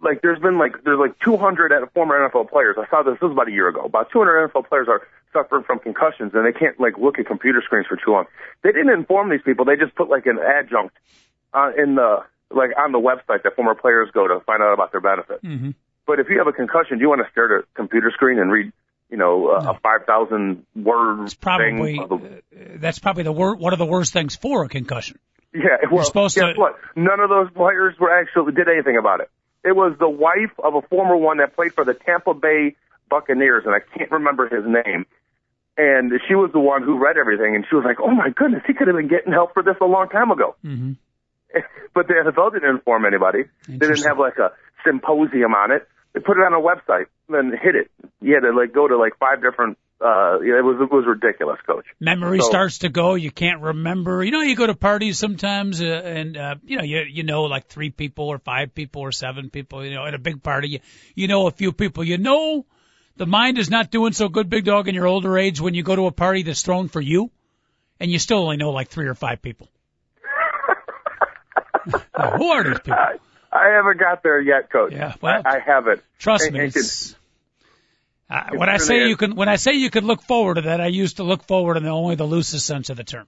[0.00, 2.76] like there's been like there's like 200 at- former NFL players.
[2.78, 3.14] I saw this.
[3.14, 3.82] This was about a year ago.
[3.82, 7.62] About 200 NFL players are suffering from concussions, and they can't like look at computer
[7.64, 8.24] screens for too long.
[8.62, 9.64] They didn't inform these people.
[9.64, 10.96] They just put like an adjunct
[11.52, 14.92] uh, in the like on the website that former players go to find out about
[14.92, 15.42] their benefits.
[15.42, 15.70] Mm-hmm.
[16.06, 18.38] But if you have a concussion, do you want to stare at a computer screen
[18.38, 18.72] and read,
[19.10, 22.02] you know, uh, a 5,000 word It's probably thing?
[22.12, 25.18] uh, that's probably the wor- one of the worst things for a concussion.
[25.54, 26.76] Yeah, well, supposed guess to- what?
[26.96, 29.30] None of those players were actually did anything about it.
[29.64, 32.76] It was the wife of a former one that played for the Tampa Bay
[33.08, 35.06] Buccaneers, and I can't remember his name.
[35.76, 38.62] And she was the one who read everything, and she was like, "Oh my goodness,
[38.66, 40.92] he could have been getting help for this a long time ago." Mm-hmm.
[41.94, 43.44] but the NFL didn't inform anybody.
[43.66, 44.52] They didn't have like a
[44.84, 45.88] symposium on it.
[46.12, 47.90] They put it on a website and then hit it.
[48.20, 49.78] You had to like go to like five different.
[50.04, 51.86] Uh, yeah, it was it was ridiculous, coach.
[51.98, 53.14] Memory So- starts to go.
[53.14, 54.22] You can't remember.
[54.22, 57.44] You know, you go to parties sometimes, uh, and uh, you know, you you know,
[57.44, 59.82] like three people or five people or seven people.
[59.82, 60.80] You know, at a big party, you
[61.14, 62.04] you know a few people.
[62.04, 62.66] You know,
[63.16, 65.82] the mind is not doing so good, big dog, in your older age when you
[65.82, 67.30] go to a party that's thrown for you,
[67.98, 69.70] and you still only know like three or five people.
[72.36, 72.92] Who are these people?
[72.92, 73.16] I,
[73.52, 74.92] I haven't got there yet, coach.
[74.92, 76.02] Yeah, well, I, I haven't.
[76.18, 76.60] Trust And- me.
[76.64, 77.14] and
[78.30, 80.80] uh, when I say you can, when I say you could look forward to that,
[80.80, 83.26] I used to look forward in the only the loosest sense of the term.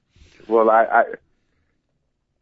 [0.48, 1.02] Well, I, I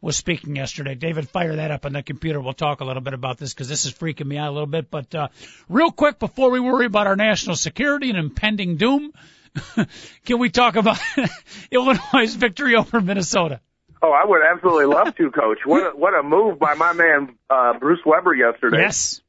[0.00, 0.96] was speaking yesterday.
[0.96, 2.40] David, fire that up on the computer.
[2.40, 4.66] We'll talk a little bit about this because this is freaking me out a little
[4.66, 4.90] bit.
[4.90, 5.28] But uh,
[5.68, 9.12] real quick, before we worry about our national security and impending doom,
[10.24, 10.98] can we talk about
[11.70, 13.60] Illinois' victory over Minnesota?
[14.00, 15.58] Oh, I would absolutely love to, Coach.
[15.64, 18.78] What a, what a move by my man uh, Bruce Weber yesterday.
[18.82, 19.20] Yes.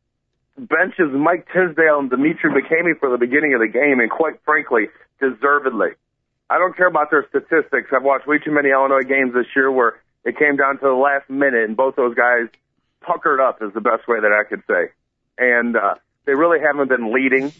[0.58, 4.89] benches Mike Tisdale and Demetri McCamey for the beginning of the game, and quite frankly,
[5.19, 5.89] deservedly.
[6.49, 7.89] I don't care about their statistics.
[7.95, 10.93] I've watched way too many Illinois games this year where it came down to the
[10.93, 12.49] last minute, and both those guys
[13.01, 14.91] puckered up is the best way that I could say.
[15.38, 17.51] And uh, they really haven't been leading.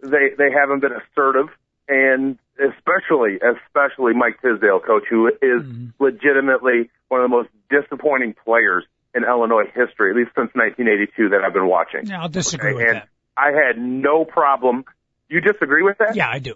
[0.00, 1.48] They they haven't been assertive,
[1.90, 5.86] and especially especially Mike Tisdale, coach, who is mm-hmm.
[5.98, 11.42] legitimately one of the most disappointing players in Illinois history, at least since 1982 that
[11.44, 12.06] I've been watching.
[12.06, 13.08] Yeah, I'll disagree with and that.
[13.36, 14.84] I had no problem.
[15.28, 16.14] You disagree with that?
[16.14, 16.54] Yeah, I do.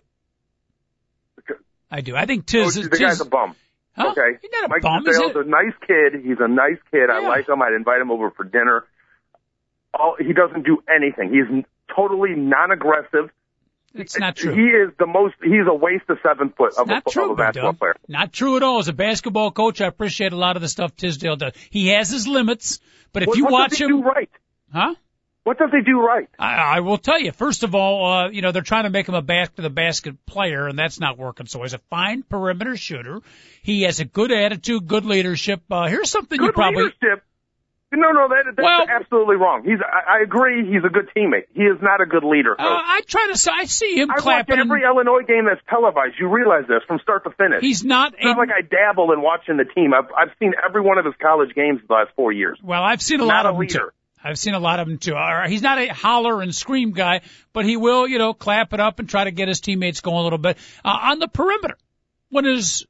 [1.91, 2.17] I do.
[2.17, 2.85] I think Coach, Tiz.
[2.85, 3.55] the Tiz guy's a bum.
[3.97, 4.11] Huh?
[4.11, 4.39] Okay.
[4.41, 5.47] He's not a Mike bum, is Tisdale's it?
[5.47, 6.25] a nice kid.
[6.25, 7.11] He's a nice kid.
[7.11, 7.63] I like him.
[7.63, 8.85] I'd invite him over for dinner.
[9.93, 11.31] All he doesn't do anything.
[11.31, 13.31] He's totally non-aggressive.
[13.95, 14.53] It's not true.
[14.53, 15.35] He is the most.
[15.43, 17.79] He's a waste of seven foot of, not a, true, of a basketball Doug.
[17.79, 17.95] player.
[18.09, 18.81] Not true at all.
[18.81, 21.53] As a basketball coach, I appreciate a lot of the stuff Tisdale does.
[21.71, 22.81] He has his limits,
[23.13, 24.31] but if what, you what watch does he him, do right?
[24.73, 24.95] huh?
[25.45, 26.27] What does he do right?
[26.39, 27.31] I, I will tell you.
[27.31, 29.71] First of all, uh, you know they're trying to make him a back to the
[29.71, 31.47] basket player, and that's not working.
[31.47, 33.21] So he's a fine perimeter shooter.
[33.63, 35.63] He has a good attitude, good leadership.
[35.71, 37.23] Uh, here's something Good you probably leadership.
[37.97, 39.63] No, no, that, that's Well- absolutely wrong.
[39.65, 39.79] He's.
[39.81, 40.67] I, I agree.
[40.71, 41.47] He's a good teammate.
[41.55, 42.55] He is not a good leader.
[42.59, 42.65] Uh.
[42.65, 43.53] I try to.
[43.53, 44.59] I see him I watch clapping.
[44.59, 46.15] and every Illinois game that's televised.
[46.19, 47.61] You realize this from start to finish.
[47.61, 48.15] he's not.
[48.15, 49.93] It's not like I dabble in watching the team.
[49.95, 52.59] I've I've seen every one of his college games the last four years.
[52.63, 53.79] well, I've seen a Not lot a of them too.
[53.79, 53.95] leader.
[54.27, 55.15] I've seen a lot of them too.
[55.15, 57.21] All right, He's not a holler and scream guy,
[57.53, 60.17] but he will, you know, clap it up and try to get his teammates going
[60.17, 61.77] a little bit uh, on the perimeter.
[62.31, 62.87] When his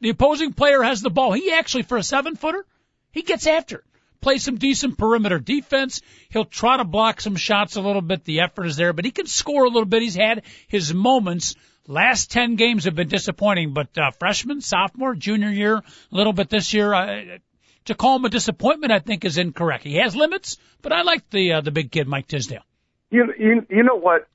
[0.00, 2.64] the opposing player has the ball, he actually for a seven footer,
[3.12, 3.84] he gets after it.
[4.24, 6.00] Play some decent perimeter defense.
[6.30, 8.24] He'll try to block some shots a little bit.
[8.24, 10.00] The effort is there, but he can score a little bit.
[10.00, 11.56] He's had his moments.
[11.86, 16.48] Last 10 games have been disappointing, but uh, freshman, sophomore, junior year, a little bit
[16.48, 16.94] this year.
[16.94, 17.36] Uh,
[17.84, 19.84] to call him a disappointment, I think, is incorrect.
[19.84, 22.64] He has limits, but I like the uh, the big kid, Mike Tisdale.
[23.10, 24.26] You you you know what?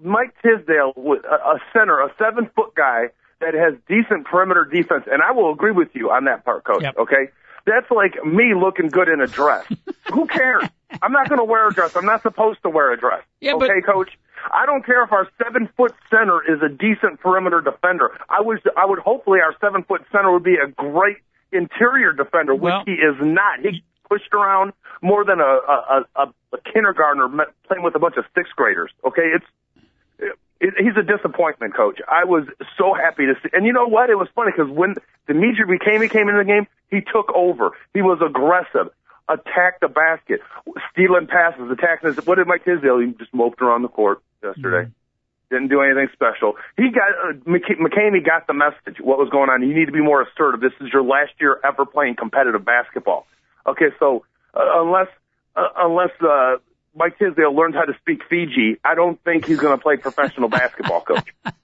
[0.00, 3.06] Mike Tisdale, a center, a seven foot guy
[3.40, 6.82] that has decent perimeter defense, and I will agree with you on that part, coach.
[6.82, 6.98] Yep.
[6.98, 7.30] Okay,
[7.66, 9.66] that's like me looking good in a dress.
[10.12, 10.64] Who cares?
[11.02, 11.94] I'm not going to wear a dress.
[11.96, 13.22] I'm not supposed to wear a dress.
[13.40, 14.10] Yeah, but- okay, coach.
[14.52, 18.12] I don't care if our seven foot center is a decent perimeter defender.
[18.28, 21.16] I was I would hopefully our seven foot center would be a great
[21.50, 23.60] interior defender, which Well- he is not.
[23.60, 27.28] He pushed around more than a a, a, a kindergartner
[27.66, 28.92] playing with a bunch of sixth graders.
[29.04, 29.50] Okay, it's it,
[30.60, 32.00] he's a disappointment, coach.
[32.08, 32.46] I was
[32.78, 34.10] so happy to see, and you know what?
[34.10, 34.94] It was funny because when
[35.26, 37.72] Demetri became he came into the game, he took over.
[37.94, 38.92] He was aggressive,
[39.28, 40.40] attacked the basket,
[40.92, 42.14] stealing passes, attacking.
[42.14, 42.98] His, what did Mike Tisdale?
[42.98, 44.90] He just moped around the court yesterday.
[45.50, 46.54] Didn't do anything special.
[46.76, 49.00] He got uh, McCamey got the message.
[49.00, 49.62] What was going on?
[49.62, 50.60] You need to be more assertive.
[50.60, 53.26] This is your last year ever playing competitive basketball.
[53.66, 55.08] Okay, so uh, unless
[55.54, 56.56] uh, unless uh,
[56.96, 60.48] Mike Tisdale learns how to speak Fiji, I don't think he's going to play professional
[60.48, 61.28] basketball, coach.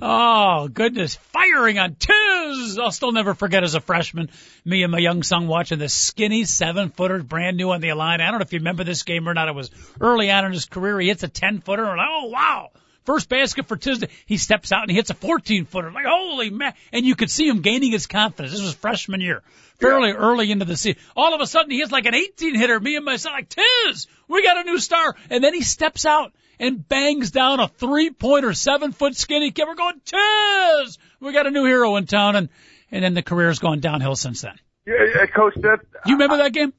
[0.00, 2.78] Oh goodness, firing on Tiz!
[2.78, 4.30] I'll still never forget as a freshman,
[4.64, 8.20] me and my young son watching this skinny seven footer, brand new on the line.
[8.20, 9.48] I don't know if you remember this game or not.
[9.48, 10.98] It was early on in his career.
[10.98, 12.70] He hits a ten footer, and oh wow,
[13.04, 14.08] first basket for Tisdale.
[14.26, 15.90] He steps out and he hits a fourteen footer.
[15.90, 16.74] Like holy man!
[16.92, 18.52] And you could see him gaining his confidence.
[18.52, 19.42] This was freshman year,
[19.78, 21.00] fairly early into the season.
[21.16, 22.78] All of a sudden, he hits like an eighteen hitter.
[22.80, 25.16] Me and my son like Tiz, we got a new star.
[25.30, 29.66] And then he steps out and bangs down a three pointer, seven foot skinny kid.
[29.66, 30.98] We're going, Tiz!
[31.20, 32.48] We got a new hero in town and,
[32.90, 34.58] and then the career's gone downhill since then.
[34.86, 36.72] Yeah, yeah, coach, that You remember that game?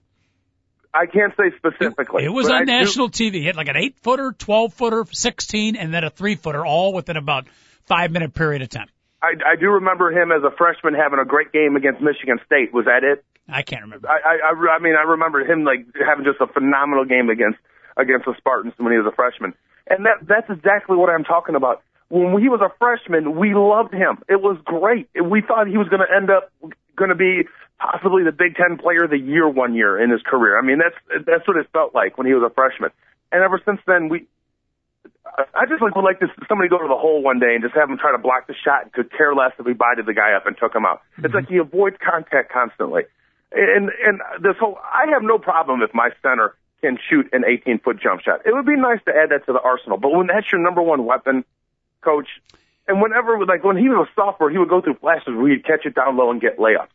[0.94, 2.24] I can't say specifically.
[2.24, 3.34] It was but I on do- national TV.
[3.36, 6.94] He hit like an eight footer, 12 footer, 16, and then a three footer all
[6.94, 7.48] within about
[7.86, 8.88] five minute period of time.
[9.22, 12.74] I, I do remember him as a freshman having a great game against Michigan State.
[12.74, 13.24] Was that it?
[13.48, 14.10] I can't remember.
[14.10, 17.60] I, I, I, I mean, I remember him like having just a phenomenal game against
[17.98, 19.54] against the Spartans when he was a freshman,
[19.88, 21.82] and that that's exactly what I'm talking about.
[22.10, 24.22] When he was a freshman, we loved him.
[24.30, 25.10] It was great.
[25.16, 26.52] We thought he was going to end up
[26.96, 27.48] going to be
[27.84, 30.58] possibly the Big Ten Player of the Year one year in his career.
[30.58, 32.92] I mean, that's that's what it felt like when he was a freshman,
[33.32, 34.26] and ever since then, we.
[35.56, 37.74] I- just like would like to somebody go to the hole one day and just
[37.74, 40.14] have him try to block the shot and could care less if he bited the
[40.14, 41.02] guy up and took him out.
[41.18, 41.36] It's mm-hmm.
[41.36, 43.04] like he avoids contact constantly.
[43.52, 47.80] And and this whole I have no problem if my center can shoot an 18
[47.80, 48.46] foot jump shot.
[48.46, 49.98] It would be nice to add that to the arsenal.
[49.98, 51.46] But when that's your number one weapon,
[52.02, 52.28] coach,
[52.88, 55.66] and whenever like when he was a sophomore, he would go through flashes where he'd
[55.66, 56.93] catch it down low and get layups.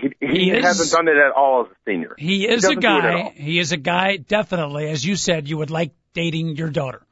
[0.00, 2.14] He, he, He is- hasn't done it at all as a senior.
[2.18, 3.32] He is a it at guy.
[3.34, 4.16] He is a guy.
[4.16, 7.02] Definitely, as you said, you would like dating your daughter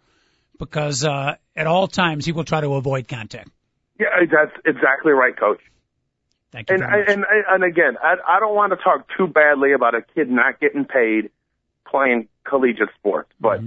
[0.58, 3.50] because uh, at all times he will try to avoid contact.
[3.98, 5.60] Yeah, that's exactly right, coach.
[6.52, 9.94] Thank you And and and again, I I don't want to talk too badly about
[9.94, 11.30] a kid not getting paid
[11.86, 13.60] playing collegiate sports, but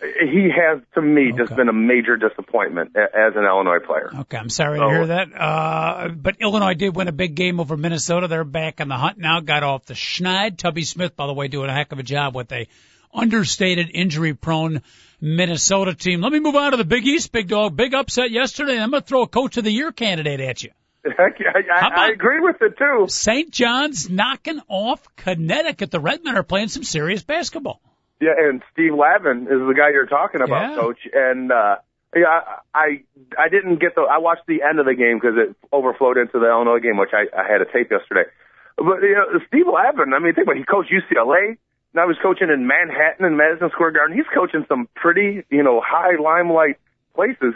[0.00, 1.56] he has to me just Mm-hmm.
[1.56, 4.10] Been a major disappointment as an Illinois player.
[4.20, 4.88] Okay, I'm sorry Oh.
[4.88, 5.28] to hear that.
[5.34, 8.26] Uh, but Illinois did win a big game over Minnesota.
[8.28, 9.40] They're back in the hunt now.
[9.40, 10.58] Got off the schneid.
[10.58, 12.66] Tubby Smith, by the way, doing a heck of a job with a
[13.12, 14.82] understated, injury-prone
[15.20, 16.20] Minnesota team.
[16.20, 17.76] Let me move on to the Big East, big dog.
[17.76, 18.78] Big upset yesterday.
[18.78, 20.70] I'm going to throw a Coach of the Year candidate at you.
[21.04, 23.06] Heck, I, I, I agree with it too.
[23.08, 23.50] St.
[23.50, 25.90] John's knocking off Connecticut.
[25.90, 27.80] The Redmen are playing some serious basketball.
[28.20, 30.76] Yeah, and Steve Lavin is the guy you're talking about, Yeah.
[30.76, 30.98] coach.
[31.12, 31.76] And uh
[32.16, 32.40] yeah,
[32.72, 33.02] I
[33.36, 36.38] I didn't get the I watched the end of the game because it overflowed into
[36.38, 38.30] the Illinois game, which I, I had a tape yesterday.
[38.76, 41.56] But you know, Steve Lavin, I mean, think about it, he coached UCLA,
[41.92, 44.16] Now he's coaching in Manhattan and Madison Square Garden.
[44.16, 46.76] He's coaching some pretty, you know, high limelight
[47.14, 47.54] places.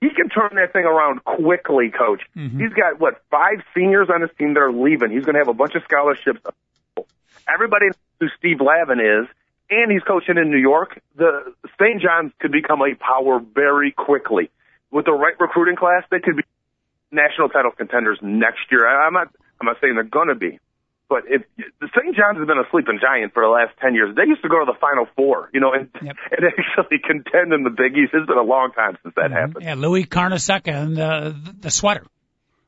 [0.00, 2.22] He can turn that thing around quickly, coach.
[2.36, 2.60] Mm-hmm.
[2.60, 5.10] He's got what five seniors on his team that are leaving.
[5.10, 6.40] He's going to have a bunch of scholarships.
[7.52, 9.26] Everybody knows who Steve Lavin is,
[9.70, 11.00] and he's coaching in New York.
[11.16, 12.00] The St.
[12.00, 14.50] John's could become a power very quickly
[14.90, 16.04] with the right recruiting class.
[16.10, 16.42] They could be
[17.10, 18.86] national title contenders next year.
[18.86, 19.28] I'm not.
[19.60, 20.58] I'm not saying they're going to be,
[21.08, 21.42] but if
[21.80, 22.16] the St.
[22.16, 24.58] John's has been a sleeping giant for the last ten years, they used to go
[24.58, 26.16] to the Final Four, you know, and yep.
[26.32, 28.10] and actually contend in the Big East.
[28.12, 29.34] It's been a long time since that mm-hmm.
[29.34, 29.64] happened.
[29.64, 32.04] Yeah, Louis Carnesecca and the the sweater,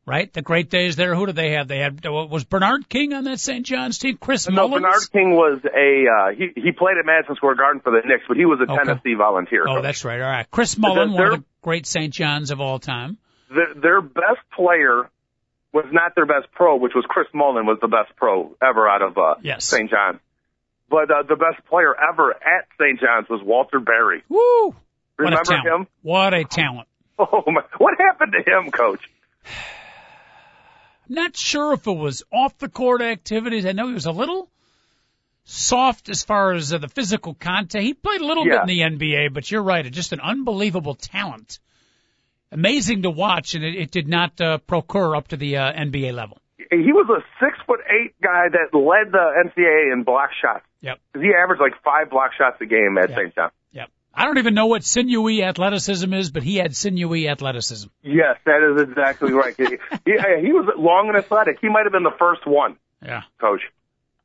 [0.06, 0.32] right?
[0.32, 1.14] The great days there.
[1.14, 1.68] Who did they have?
[1.68, 3.66] They had was Bernard King on that St.
[3.66, 4.16] John's team.
[4.16, 4.82] Chris no, Mullins?
[4.82, 8.24] Bernard King was a uh, he he played at Madison Square Garden for the Knicks,
[8.28, 8.84] but he was a okay.
[8.84, 9.66] Tennessee Volunteer.
[9.68, 10.20] Oh, that's right.
[10.20, 12.12] All right, Chris Mullin, one of the great St.
[12.12, 13.18] John's of all time.
[13.48, 15.10] The, their best player
[15.72, 19.02] was not their best pro, which was Chris Mullin was the best pro ever out
[19.02, 19.64] of uh, yes.
[19.64, 19.90] St.
[19.90, 20.20] John's.
[20.88, 23.00] But uh, the best player ever at St.
[23.00, 24.22] John's was Walter Berry.
[24.28, 24.74] Woo!
[25.18, 25.86] Remember him?
[26.02, 26.88] What a talent!
[27.18, 27.62] Oh my!
[27.78, 29.00] What happened to him, Coach?
[31.08, 33.66] Not sure if it was off the court activities.
[33.66, 34.50] I know he was a little
[35.44, 37.82] soft as far as uh, the physical contact.
[37.82, 38.64] He played a little yeah.
[38.64, 39.90] bit in the NBA, but you're right.
[39.90, 41.58] Just an unbelievable talent
[42.52, 46.12] amazing to watch, and it, it did not uh, procure up to the uh, NBA
[46.12, 46.38] level.
[46.70, 50.64] He was a six foot eight guy that led the NCAA in block shots.
[50.80, 50.98] Yep.
[51.14, 53.18] He averaged like five block shots a game at yep.
[53.18, 53.34] St.
[53.34, 53.50] John.
[54.16, 57.88] I don't even know what sinewy athleticism is, but he had sinewy athleticism.
[58.02, 59.54] Yes, that is exactly right.
[59.54, 59.76] he,
[60.06, 61.58] he, he was long and athletic.
[61.60, 62.78] He might have been the first one.
[63.04, 63.24] Yeah.
[63.38, 63.60] Coach.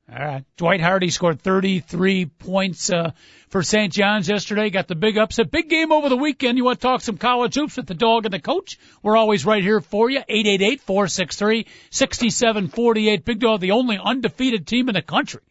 [0.10, 0.45] All right.
[0.56, 3.12] Dwight Hardy scored 33 points uh,
[3.49, 3.91] for St.
[3.91, 4.69] John's yesterday.
[4.69, 5.51] Got the big upset.
[5.51, 6.58] Big game over the weekend.
[6.58, 8.80] You want to talk some college hoops with the dog and the coach?
[9.01, 10.21] We're always right here for you.
[10.30, 13.25] 888-463-6748.
[13.25, 15.41] Big Dog, the only undefeated team in the country,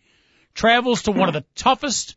[0.54, 2.16] travels to one of the toughest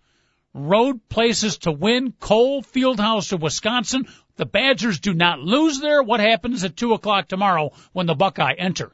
[0.54, 4.08] road places to win, Cole Fieldhouse of Wisconsin.
[4.36, 6.02] The Badgers do not lose there.
[6.02, 8.92] What happens at 2 o'clock tomorrow when the Buckeye enter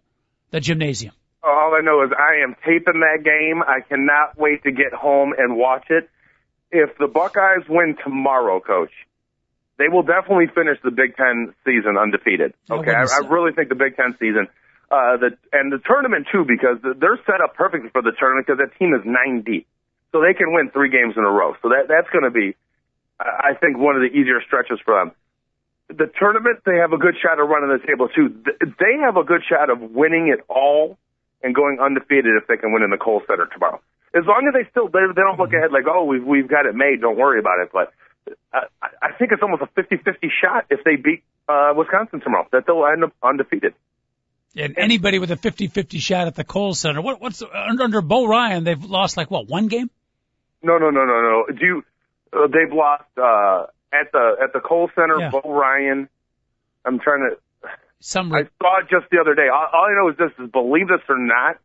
[0.51, 1.13] the gymnasium?
[1.43, 3.63] All I know is I am taping that game.
[3.63, 6.09] I cannot wait to get home and watch it.
[6.71, 8.91] If the Buckeyes win tomorrow, coach,
[9.77, 12.53] they will definitely finish the Big Ten season undefeated.
[12.69, 14.47] Okay, I, I really think the Big Ten season,
[14.91, 18.59] uh, the and the tournament too, because they're set up perfectly for the tournament because
[18.59, 19.65] that team is nine deep,
[20.11, 21.55] so they can win three games in a row.
[21.61, 22.55] So that that's going to be,
[23.19, 25.11] I think, one of the easier stretches for them.
[25.89, 28.29] The tournament, they have a good shot of running the table too.
[28.61, 30.97] They have a good shot of winning it all
[31.41, 33.81] and going undefeated if they can win in the Kohl Center tomorrow.
[34.13, 36.65] As long as they still they, they don't look ahead like oh we've we've got
[36.65, 37.69] it made, don't worry about it.
[37.73, 37.93] But
[38.53, 38.65] I,
[39.01, 42.85] I think it's almost a 50-50 shot if they beat uh, Wisconsin tomorrow that they'll
[42.85, 43.73] end up undefeated.
[44.55, 48.25] And anybody with a 50-50 shot at the Kohl Center, what, what's under, under Bo
[48.25, 48.63] Ryan?
[48.63, 49.89] They've lost like what one game?
[50.61, 51.45] No, no, no, no, no.
[51.57, 51.83] Do you?
[52.31, 55.19] Uh, they've lost uh, at the at the Kohl Center.
[55.19, 55.31] Yeah.
[55.31, 56.09] Bo Ryan.
[56.85, 57.37] I'm trying to
[57.99, 58.31] some.
[58.33, 59.47] I saw it just the other day.
[59.53, 61.57] All, all I know is this: is believe this or not,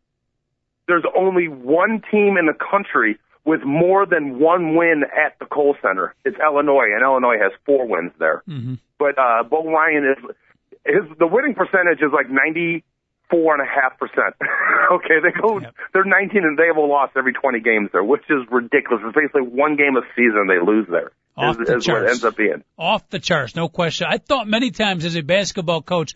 [0.87, 5.77] there's only one team in the country with more than one win at the Kohl
[5.83, 6.15] Center.
[6.25, 8.43] It's Illinois, and Illinois has four wins there.
[8.49, 8.75] Mm-hmm.
[8.99, 10.37] But uh, Bo Ryan is
[10.85, 12.85] his the winning percentage is like ninety
[13.31, 14.35] four and a half percent.
[14.93, 15.75] Okay, they go yep.
[15.95, 19.03] they're nineteen and they have a loss every twenty games there, which is ridiculous.
[19.03, 21.11] It's basically one game a season they lose there.
[21.39, 22.11] Off is, the is charts.
[22.11, 22.63] ends up being.
[22.79, 24.07] Off the charts, no question.
[24.11, 26.15] I thought many times as a basketball coach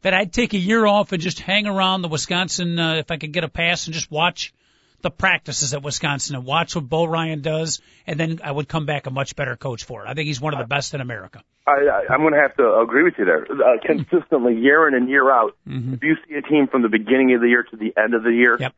[0.00, 3.18] that I'd take a year off and just hang around the Wisconsin uh, if I
[3.18, 4.54] could get a pass and just watch
[5.02, 8.86] the practices at Wisconsin and watch what Bo Ryan does, and then I would come
[8.86, 10.08] back a much better coach for it.
[10.08, 11.42] I think he's one of the best in America.
[11.66, 13.44] I, I, I'm going to have to agree with you there.
[13.50, 15.94] Uh, consistently, year in and year out, mm-hmm.
[15.94, 18.22] if you see a team from the beginning of the year to the end of
[18.22, 18.74] the year, yep.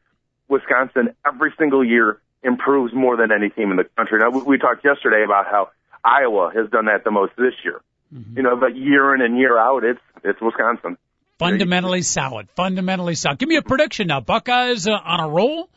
[0.48, 4.18] Wisconsin every single year improves more than any team in the country.
[4.18, 5.70] Now, we, we talked yesterday about how
[6.03, 7.83] Iowa has done that the most this year.
[8.14, 8.37] Mm-hmm.
[8.38, 10.96] You know, but year in and year out, it's it's Wisconsin.
[11.38, 12.48] Fundamentally solid.
[12.57, 13.38] Fundamentally solid.
[13.38, 14.20] Give me a prediction now.
[14.20, 15.68] Buckeyes uh, on a roll.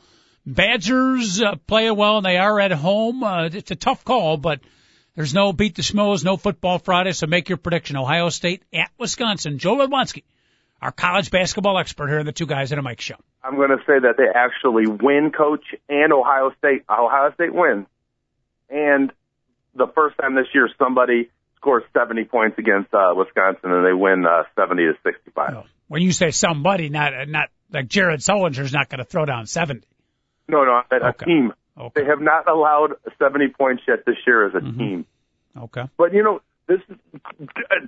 [0.45, 3.23] Badgers uh, playing well, and they are at home.
[3.23, 4.59] Uh, it's a tough call, but
[5.15, 7.97] there's no beat the schmoes, no football Friday, so make your prediction.
[7.97, 9.57] Ohio State at Wisconsin.
[9.57, 10.23] Joe Ludwanski,
[10.81, 13.15] our college basketball expert here in the Two Guys at a Mic show.
[13.43, 16.83] I'm going to say that they actually win, coach, and Ohio State.
[16.89, 17.87] Ohio State wins.
[18.69, 19.11] And
[19.75, 24.25] the first time this year, somebody scores 70 points against uh, Wisconsin, and they win
[24.25, 25.53] uh, 70 to 65.
[25.55, 25.63] Oh.
[25.87, 29.85] When you say somebody, not not like Jared Sullinger's not going to throw down 70.
[30.47, 31.25] No, no, a, okay.
[31.25, 31.53] team.
[31.77, 32.01] Okay.
[32.01, 34.79] They have not allowed 70 points yet this year as a mm-hmm.
[34.79, 35.05] team.
[35.57, 35.83] Okay.
[35.97, 36.97] But you know, this is,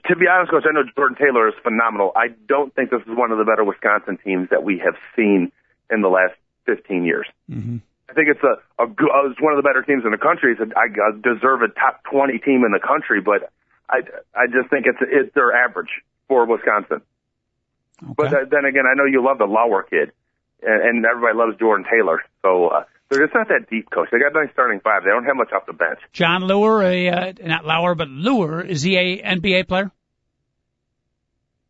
[0.07, 2.11] to be honest, coach, I know Jordan Taylor is phenomenal.
[2.15, 5.51] I don't think this is one of the better Wisconsin teams that we have seen
[5.89, 6.33] in the last
[6.65, 7.27] 15 years.
[7.49, 7.77] Mm-hmm.
[8.09, 8.85] I think it's a, a
[9.31, 10.51] it's one of the better teams in the country.
[10.51, 13.51] It's a, I deserve a top 20 team in the country, but
[13.89, 14.01] I
[14.35, 15.89] I just think it's it's their average
[16.27, 17.01] for Wisconsin.
[18.03, 18.13] Okay.
[18.15, 20.11] But uh, then again, I know you love the Lauer kid,
[20.61, 22.23] and, and everybody loves Jordan Taylor.
[22.41, 22.83] So uh,
[23.13, 24.09] they're just not that deep, coach.
[24.11, 25.03] They got nice starting five.
[25.03, 25.99] They don't have much off the bench.
[26.11, 29.91] Jon Leuer, a uh, not Lauer, but Leuer, is he a NBA player?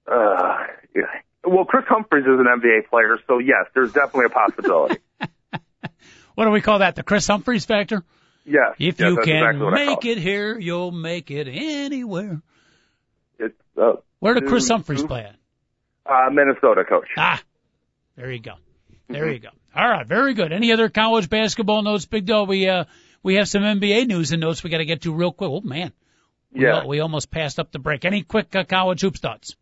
[0.08, 0.58] Uh,
[0.96, 1.04] yeah.
[1.44, 4.98] Well, Kris Humphries is an NBA player, so yes, there's definitely a possibility.
[6.36, 6.96] what do we call that?
[6.96, 8.04] The Kris Humphries factor?
[8.46, 8.72] Yeah.
[8.78, 12.42] If yes, you can exactly make it here, you'll make it anywhere.
[13.40, 15.36] It's, uh, Where did Kris Humphries play at?
[16.06, 17.08] Uh, Minnesota, coach.
[17.18, 17.42] Ah,
[18.16, 18.54] there you go.
[19.08, 19.50] There you go.
[19.76, 20.52] All right, very good.
[20.52, 22.48] Any other college basketball notes, Big Dog?
[22.48, 22.86] We uh
[23.22, 25.50] we have some NBA news and notes we got to get to real quick.
[25.50, 25.92] Oh man,
[26.52, 28.06] we, yeah, we almost passed up the break.
[28.06, 29.56] Any quick uh, college hoops thoughts?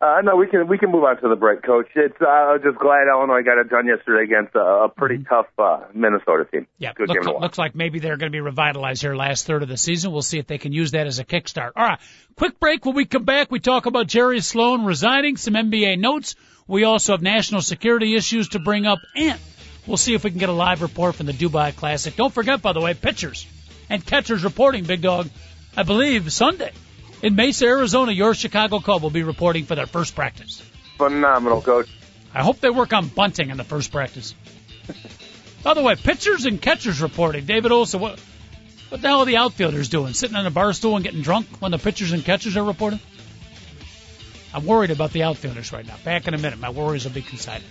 [0.00, 1.88] Uh, no, we can we can move on to the break, Coach.
[1.94, 5.28] It's uh, I'm just glad Illinois got it done yesterday against a, a pretty mm-hmm.
[5.28, 6.66] tough uh, Minnesota team.
[6.78, 9.68] Yeah, Good look, looks like maybe they're going to be revitalized here last third of
[9.68, 10.10] the season.
[10.12, 11.72] We'll see if they can use that as a kickstart.
[11.76, 11.98] All right,
[12.34, 12.86] quick break.
[12.86, 16.34] When we come back, we talk about Jerry Sloan resigning, some NBA notes.
[16.66, 19.38] We also have national security issues to bring up, and
[19.86, 22.16] we'll see if we can get a live report from the Dubai Classic.
[22.16, 23.46] Don't forget, by the way, pitchers
[23.90, 24.84] and catchers reporting.
[24.84, 25.28] Big Dog,
[25.76, 26.72] I believe Sunday.
[27.22, 30.62] In Mesa, Arizona, your Chicago Cub will be reporting for their first practice.
[30.96, 31.88] Phenomenal, coach.
[32.32, 34.34] I hope they work on bunting in the first practice.
[35.62, 37.44] By the way, pitchers and catchers reporting.
[37.44, 38.18] David Olson, what,
[38.88, 40.14] what the hell are the outfielders doing?
[40.14, 43.00] Sitting on a bar stool and getting drunk when the pitchers and catchers are reporting?
[44.54, 45.96] I'm worried about the outfielders right now.
[46.04, 46.58] Back in a minute.
[46.58, 47.64] My worries will be consigned.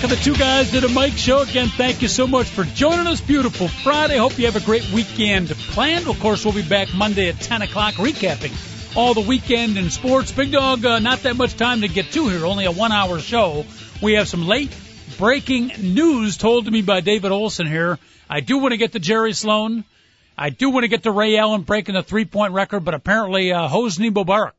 [0.00, 1.42] Back on the Two Guys Did a Mic show.
[1.42, 3.20] Again, thank you so much for joining us.
[3.20, 4.16] Beautiful Friday.
[4.16, 6.06] Hope you have a great weekend planned.
[6.06, 10.32] Of course, we'll be back Monday at 10 o'clock recapping all the weekend in sports.
[10.32, 13.18] Big Dog, uh, not that much time to get to here, only a one hour
[13.18, 13.66] show.
[14.00, 14.74] We have some late
[15.18, 17.98] breaking news told to me by David Olson here.
[18.28, 19.84] I do want to get to Jerry Sloan.
[20.38, 23.52] I do want to get to Ray Allen breaking the three point record, but apparently,
[23.52, 24.52] uh, Hosni Mubarak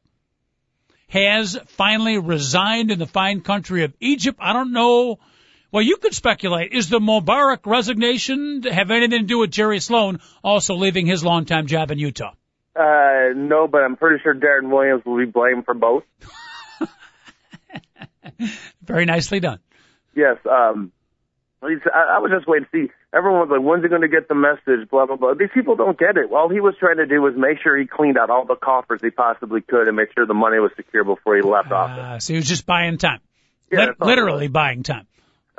[1.07, 4.37] has finally resigned in the fine country of Egypt.
[4.39, 5.17] I don't know.
[5.71, 6.73] Well, you could speculate.
[6.73, 11.67] Is the Mubarak resignation have anything to do with Jerry Sloan also leaving his longtime
[11.67, 12.33] job in Utah?
[12.75, 16.03] Uh, no, but I'm pretty sure Deron Williams will be blamed for both.
[18.83, 19.59] Very nicely done.
[20.15, 20.37] Yes.
[20.49, 20.91] Um,
[21.61, 21.67] I,
[22.15, 22.93] I was just waiting to see.
[23.13, 24.89] Everyone was like, when's he going to get the message?
[24.89, 25.33] Blah, blah, blah.
[25.35, 26.31] These people don't get it.
[26.31, 28.99] All he was trying to do was make sure he cleaned out all the coffers
[29.01, 32.25] he possibly could and make sure the money was secure before he left uh, office.
[32.25, 33.19] So he was just buying time.
[33.71, 35.07] Yeah, literally buying time.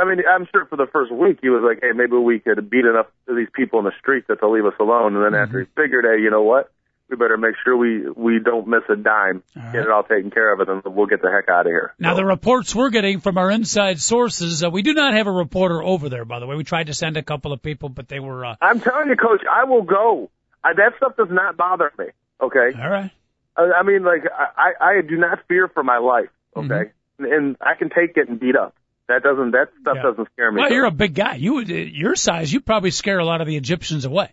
[0.03, 2.69] I mean, I'm sure for the first week he was like, hey, maybe we could
[2.69, 5.15] beat enough of these people in the street that they'll leave us alone.
[5.15, 5.45] And then mm-hmm.
[5.45, 6.73] after he figured, hey, you know what?
[7.13, 9.73] we better make sure we we don't miss a dime, right.
[9.73, 11.95] get it all taken care of, and then we'll get the heck out of here.
[11.99, 12.17] Now, so.
[12.17, 15.83] the reports we're getting from our inside sources, uh, we do not have a reporter
[15.83, 16.25] over there.
[16.25, 18.47] By the way, we tried to send a couple of people, but they were.
[18.47, 20.31] Uh, I'm telling you, Coach, I will go.
[20.65, 22.07] I, that stuff does not bother me.
[22.41, 22.81] Okay.
[22.81, 23.11] All right.
[23.57, 24.23] I, I mean, like
[24.57, 26.31] I, I do not fear for my life.
[26.57, 27.25] Okay, mm-hmm.
[27.25, 28.75] and I can take getting beat up.
[29.09, 30.03] That doesn't that stuff yeah.
[30.03, 30.63] doesn't scare me.
[30.63, 31.35] Well, you're a big guy.
[31.35, 34.31] You your size, you probably scare a lot of the Egyptians away.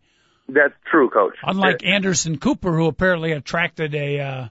[0.48, 1.36] That's true, Coach.
[1.44, 4.48] Unlike Anderson Cooper, who apparently attracted a, uh,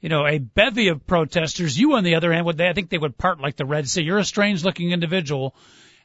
[0.00, 1.78] you know, a bevy of protesters.
[1.78, 3.88] You, on the other hand, would they, I think they would part like the Red
[3.88, 4.02] Sea.
[4.02, 5.54] You're a strange-looking individual.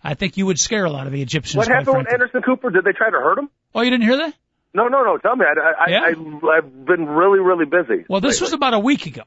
[0.03, 1.57] I think you would scare a lot of the Egyptians.
[1.57, 2.69] What happened with Anderson Cooper?
[2.69, 3.49] Did they try to hurt him?
[3.73, 4.35] Oh, you didn't hear that?
[4.75, 5.17] No, no, no.
[5.17, 5.45] Tell me.
[5.45, 5.99] I, I, yeah.
[6.01, 8.05] I, I've been really, really busy.
[8.07, 8.45] Well, this lately.
[8.45, 9.23] was about a week ago.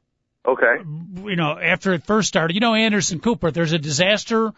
[0.48, 1.28] Okay.
[1.28, 3.50] You know, after it first started, you know, Anderson Cooper.
[3.50, 4.52] There's a disaster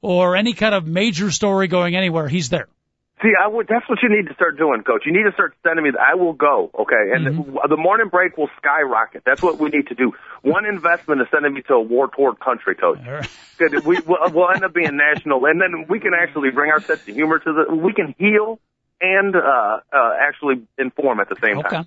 [0.00, 2.68] or any kind of major story going anywhere, he's there.
[3.22, 5.02] See, I would, that's what you need to start doing, Coach.
[5.06, 5.90] You need to start sending me.
[5.92, 7.52] The, I will go, okay, and mm-hmm.
[7.52, 9.22] the, the morning break will skyrocket.
[9.24, 10.12] That's what we need to do.
[10.42, 12.98] One investment is sending me to a war-torn country, Coach.
[13.06, 13.28] Right.
[13.84, 17.00] we we'll, we'll end up being national, and then we can actually bring our sense
[17.06, 17.74] of humor to the.
[17.76, 18.58] We can heal
[19.00, 19.38] and uh,
[19.92, 21.68] uh, actually inform at the same okay.
[21.68, 21.86] time.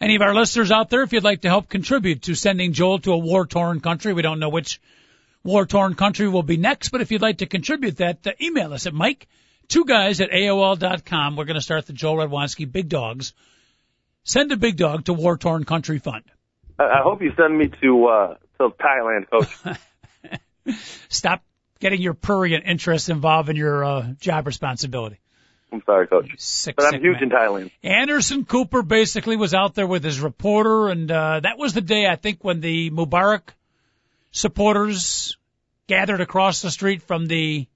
[0.00, 2.98] Any of our listeners out there, if you'd like to help contribute to sending Joel
[3.00, 4.80] to a war-torn country, we don't know which
[5.46, 8.72] War Torn Country will be next, but if you'd like to contribute that, uh, email
[8.72, 9.28] us at Mike,
[9.68, 11.36] two guys at AOL dot com.
[11.36, 13.32] We're going to start the Joel Radwanski Big Dogs.
[14.24, 16.24] Send a big dog to War Torn Country Fund.
[16.80, 20.76] I hope you send me to uh, to Thailand, Coach.
[21.08, 21.44] Stop
[21.78, 25.20] getting your prurient interests involved in your uh, job responsibility.
[25.72, 26.32] I'm sorry, Coach.
[26.38, 27.24] Sick, but I'm huge man.
[27.24, 27.70] in Thailand.
[27.82, 32.06] Anderson Cooper basically was out there with his reporter, and uh, that was the day
[32.06, 33.42] I think when the Mubarak
[34.30, 35.36] supporters
[35.86, 37.66] gathered across the street from the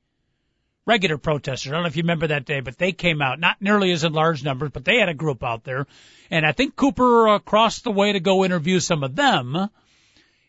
[0.87, 1.71] regular protesters.
[1.71, 4.05] I don't know if you remember that day, but they came out, not nearly as
[4.05, 5.87] in large numbers, but they had a group out there.
[6.31, 9.69] And I think Cooper uh, crossed the way to go interview some of them.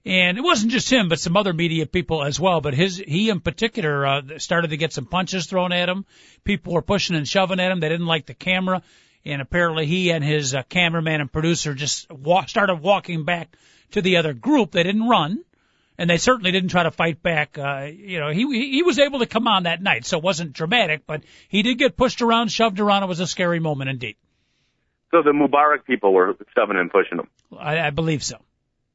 [0.04, 2.60] And it wasn't just him, but some other media people as well.
[2.60, 6.06] But his, he in particular, uh, started to get some punches thrown at him.
[6.44, 7.80] People were pushing and shoving at him.
[7.80, 8.82] They didn't like the camera.
[9.24, 13.56] And apparently he and his uh, cameraman and producer just wa- started walking back
[13.92, 14.72] to the other group.
[14.72, 15.44] They didn't run.
[15.98, 17.60] And they certainly didn't try to fight back.
[17.60, 20.54] Uh, you know, he he was able to come on that night, so it wasn't
[20.54, 23.04] dramatic, but he did get pushed around, shoved around.
[23.04, 24.16] It was a scary moment indeed.
[25.12, 27.28] So the Mubarak people were shoving and pushing him.
[27.56, 28.38] I, I believe so.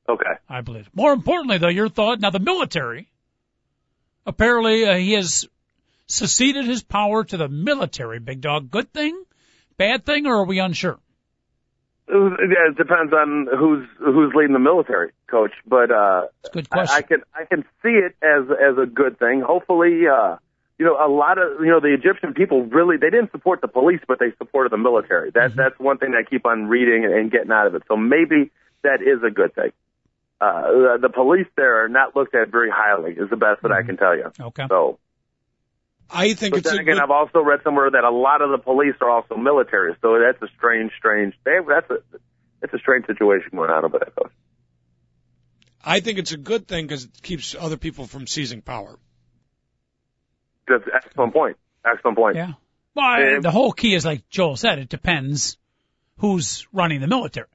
[0.09, 0.33] Okay.
[0.49, 0.89] I believe.
[0.95, 2.21] More importantly, though, your thought.
[2.21, 3.09] Now, the military.
[4.25, 5.47] Apparently, uh, he has
[6.07, 8.19] seceded his power to the military.
[8.19, 8.71] Big dog.
[8.71, 9.25] Good thing,
[9.77, 10.99] bad thing, or are we unsure?
[12.09, 15.51] Yeah, it depends on who's who's leading the military, coach.
[15.67, 16.95] But uh, good question.
[16.95, 19.41] I, I can I can see it as as a good thing.
[19.45, 20.37] Hopefully, uh,
[20.79, 23.67] you know, a lot of you know the Egyptian people really they didn't support the
[23.69, 25.31] police, but they supported the military.
[25.33, 25.59] That Mm-hmm.
[25.59, 27.83] that's one thing I keep on reading and, and getting out of it.
[27.89, 28.53] So maybe
[28.83, 29.73] that is a good thing.
[30.41, 33.13] Uh, the, the police there are not looked at very highly.
[33.13, 34.31] Is the best that I can tell you.
[34.39, 34.67] okay.
[34.69, 34.99] So,
[36.11, 38.43] I think but it's then a again, good, I've also read somewhere that a lot
[38.43, 39.97] of the police are also military.
[40.03, 41.35] So that's a strange, strange.
[41.45, 41.99] They, that's a
[42.63, 44.31] it's a strange situation going on over there.
[45.85, 48.99] I think it's a good thing because it keeps other people from seizing power.
[50.69, 51.57] That's excellent point.
[51.85, 52.37] Excellent point.
[52.37, 52.53] Yeah.
[52.95, 54.79] Well, I- And- the whole key is like Joel said.
[54.81, 55.57] It depends
[56.19, 57.47] who's running the military.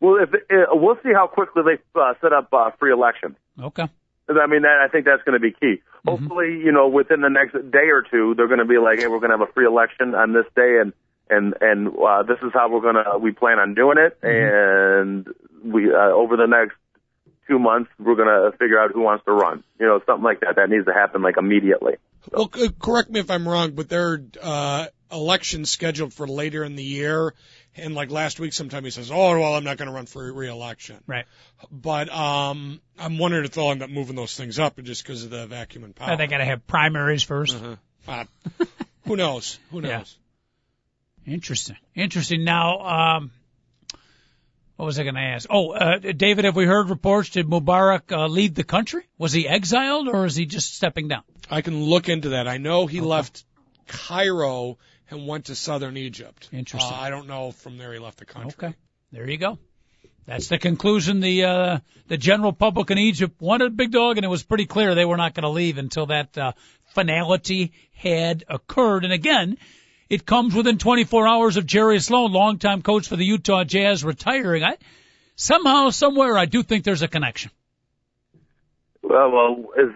[0.00, 3.36] Well, if uh, we'll see how quickly they uh, set up uh, free elections.
[3.60, 3.88] Okay.
[4.28, 5.80] I mean, that, I think that's going to be key.
[6.06, 6.08] Mm-hmm.
[6.08, 9.06] Hopefully, you know, within the next day or two, they're going to be like, "Hey,
[9.06, 10.92] we're going to have a free election on this day, and
[11.30, 15.26] and and uh, this is how we're going to we plan on doing it, Mm-hmm.
[15.26, 16.74] and we uh, over the next
[17.48, 19.62] two months, we're going to figure out who wants to run.
[19.78, 20.56] You know, something like that.
[20.56, 21.94] That needs to happen like immediately.
[22.32, 26.74] Well, correct me if I'm wrong, but there are uh, elections scheduled for later in
[26.74, 27.34] the year.
[27.76, 30.32] And like last week, sometime he says, "Oh, well, I'm not going to run for
[30.32, 31.26] re-election." Right.
[31.70, 35.30] But um, I'm wondering if they'll end up moving those things up just because of
[35.30, 36.12] the vacuum and power.
[36.12, 37.76] Uh, they got to have primaries 1st Uh-huh.
[38.06, 38.68] But
[39.06, 39.58] who knows?
[39.70, 40.16] Who knows?
[41.26, 41.34] Yeah.
[41.34, 41.76] Interesting.
[41.94, 42.44] Interesting.
[42.44, 42.78] Now,
[43.18, 43.30] um,
[44.76, 45.48] what was I going to ask?
[45.50, 47.30] Oh, uh, David, have we heard reports?
[47.30, 49.02] Did Mubarak uh, leave the country?
[49.18, 51.22] Was he exiled or is he just stepping down?
[51.50, 52.46] I can look into that.
[52.46, 53.44] I know he left
[53.88, 54.78] Cairo
[55.10, 56.48] and went to southern Egypt.
[56.52, 56.92] Interesting.
[56.92, 58.68] Uh, I don't know from there he left the country.
[58.68, 58.76] Okay.
[59.12, 59.58] There you go.
[60.26, 61.20] That's the conclusion.
[61.20, 61.78] The uh,
[62.08, 65.04] the general public in Egypt wanted a Big Dog, and it was pretty clear they
[65.04, 66.52] were not going to leave until that uh,
[66.86, 69.04] finality had occurred.
[69.04, 69.56] And again,
[70.08, 74.64] it comes within 24 hours of Jerry Sloan, longtime coach for the Utah Jazz, retiring.
[74.64, 74.76] I
[75.36, 77.52] somehow, somewhere, I do think there's a connection.
[79.02, 79.92] Well, well, is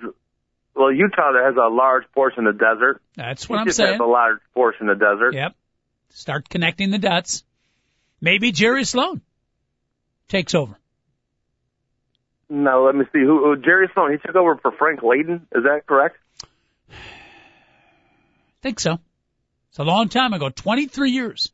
[0.75, 3.03] well Utah has a large portion of desert.
[3.16, 3.93] That's what I'm Egypt saying.
[3.93, 5.35] has a large portion of desert.
[5.35, 5.55] Yep.
[6.11, 7.45] Start connecting the dots.
[8.21, 9.23] Maybe Jerry Sloan
[10.29, 10.77] takes over.
[12.49, 13.21] No, let me see.
[13.21, 14.11] Who, who Jerry Sloan?
[14.12, 15.43] He took over for Frank Layden.
[15.55, 16.16] Is that correct?
[18.62, 18.99] Think so.
[19.71, 21.53] It's a long time ago, 23 years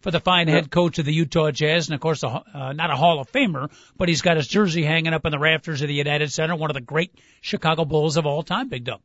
[0.00, 2.90] for the fine head coach of the Utah Jazz, and of course, a, uh, not
[2.90, 5.88] a Hall of Famer, but he's got his jersey hanging up in the rafters of
[5.88, 9.00] the United Center, one of the great Chicago Bulls of all time, Big Dog.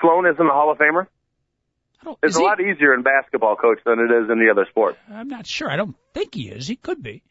[0.00, 1.06] Sloan isn't a Hall of Famer.
[2.22, 2.44] It's a he?
[2.44, 4.98] lot easier in basketball, coach, than it is in the other sports.
[5.10, 5.70] I'm not sure.
[5.70, 6.66] I don't think he is.
[6.66, 7.22] He could be.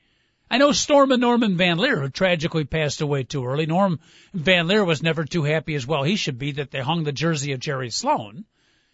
[0.50, 3.66] I know Stormin' Norman Van Lier, who tragically passed away too early.
[3.66, 4.00] Norm
[4.34, 6.04] Van Lier was never too happy as well.
[6.04, 8.46] He should be that they hung the jersey of Jerry Sloan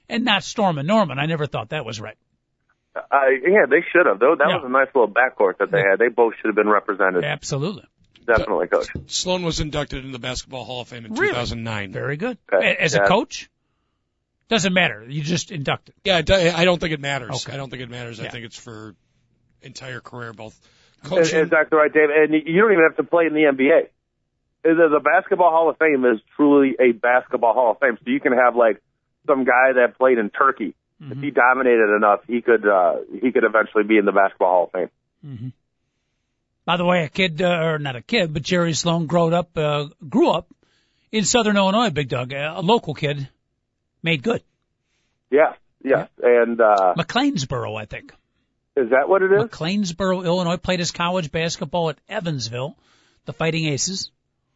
[0.10, 1.20] and not Storm and Norman.
[1.20, 2.18] I never thought that was right.
[2.96, 3.02] Uh,
[3.42, 4.20] yeah, they should have.
[4.20, 4.56] Though that Yeah.
[4.58, 5.98] was a nice little backcourt that they had.
[6.00, 7.24] They both should have been represented.
[7.24, 7.86] Absolutely.
[8.26, 8.88] Definitely, coach.
[9.08, 11.30] Sloan was inducted in the Basketball Hall of Fame in Really?
[11.34, 11.92] 2009.
[11.92, 12.38] Very good.
[12.54, 12.76] Okay.
[12.80, 13.04] As Yeah.
[13.04, 13.50] a coach?
[14.48, 15.04] Doesn't matter.
[15.08, 15.96] You just inducted.
[16.04, 17.46] Yeah, it do- I don't think it matters.
[17.46, 17.54] Okay.
[17.54, 18.20] I don't think it matters.
[18.20, 18.96] I think it's for
[19.62, 20.58] entire career, both
[21.02, 21.40] That's coaching.
[21.40, 22.10] Exactly right, Dave.
[22.10, 23.90] And you don't even have to play in the NBA.
[24.64, 27.98] The the Basketball Hall of Fame is truly a basketball Hall of Fame.
[27.98, 28.82] So you can have like
[29.28, 30.76] some guy that played in Turkey.
[31.12, 34.64] If he dominated enough, he could uh, he could eventually be in the Basketball Hall
[34.66, 34.90] of
[35.24, 35.54] Fame.
[36.66, 39.58] By the way, a kid, uh, or not a kid, but Jerry Sloan grew up,
[39.58, 40.48] uh, grew up
[41.12, 43.28] in Southern Illinois, Big Doug, a local kid,
[44.02, 44.42] made good.
[45.30, 48.14] Yeah, yeah, and uh, McLeansboro, I think.
[48.78, 49.44] is that what it is?
[49.44, 52.78] McLeansboro, Illinois, played his college basketball at Evansville,
[53.26, 54.12] the Fighting Aces.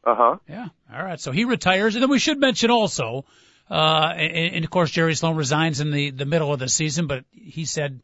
[0.05, 0.37] Uh huh.
[0.47, 0.67] Yeah.
[0.93, 1.19] All right.
[1.19, 3.25] So he retires, and then we should mention also,
[3.69, 7.07] uh, and, and of course Jerry Sloan resigns in the the middle of the season,
[7.07, 8.01] but he said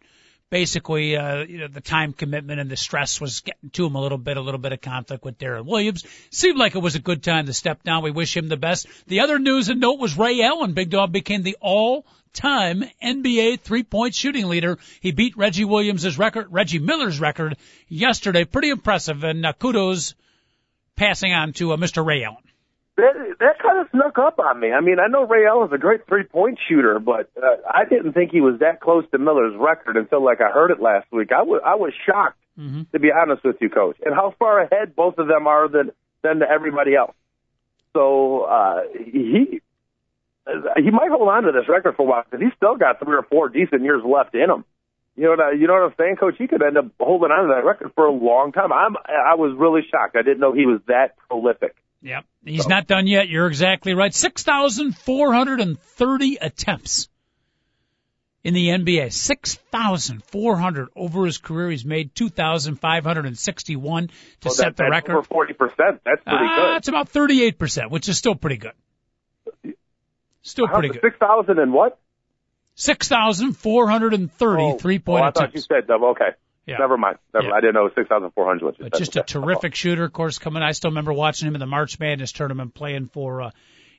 [0.54, 4.00] basically, uh, you know, the time commitment and the stress was getting to him a
[4.00, 6.06] little bit, a little bit of conflict with Deron Williams.
[6.30, 8.04] Seemed like it was a good time to step down.
[8.04, 8.86] We wish him the best.
[9.08, 10.74] The other news and note was Ray Allen.
[10.74, 14.78] Big Dog became the all time NBA three point shooting leader.
[15.02, 17.58] He beat Reggie Williams' record, Reggie Miller's record
[17.88, 18.46] yesterday.
[18.46, 19.24] Pretty impressive.
[19.24, 20.14] And uh, kudos
[20.96, 22.06] passing on to uh, Mr.
[22.06, 22.44] Ray Allen.
[23.04, 24.72] That that kind of snuck up on me.
[24.72, 28.14] I mean, I know Ray Allen's a great three point shooter, but uh, I didn't
[28.14, 31.32] think he was that close to Miller's record until like I heard it last week.
[31.32, 32.84] I was I was shocked Mm-hmm.
[32.92, 35.90] to be honest with you, Coach, and how far ahead both of them are than
[36.22, 37.16] than to everybody else.
[37.94, 39.60] So uh, he
[40.46, 43.16] he might hold on to this record for a while because he's still got three
[43.16, 44.66] or four decent years left in him.
[45.16, 46.36] You know what I, you know what I'm saying, Coach?
[46.38, 48.72] He could end up holding on to that record for a long time.
[48.72, 50.16] I'm I was really shocked.
[50.16, 51.76] I didn't know he was that prolific.
[52.04, 52.26] Yep.
[52.46, 53.30] He's not done yet.
[53.30, 54.14] You're exactly right.
[54.14, 57.08] 6,430 attempts
[58.44, 59.14] in the NBA.
[59.14, 61.70] 6,400 over his career.
[61.72, 65.12] He's made 2,561 to Well, set that, the that's record.
[65.14, 66.02] over forty percent.
[66.04, 66.78] That's pretty Ah, good.
[66.78, 68.74] It's about 38%, which is still pretty good.
[70.42, 71.00] Still pretty good.
[71.02, 71.98] Six thousand and what?
[72.76, 76.10] 6,430 Oh, three-point oh, I thought you said double.
[76.10, 76.32] Okay.
[76.66, 76.78] Yeah.
[76.78, 77.18] Never mind.
[77.34, 77.54] Never, Yeah.
[77.54, 78.76] I didn't know six thousand four hundred.
[78.80, 80.64] But just a terrific shooter, of course, coming.
[80.64, 83.52] I still remember watching him in the March Madness tournament playing for uh.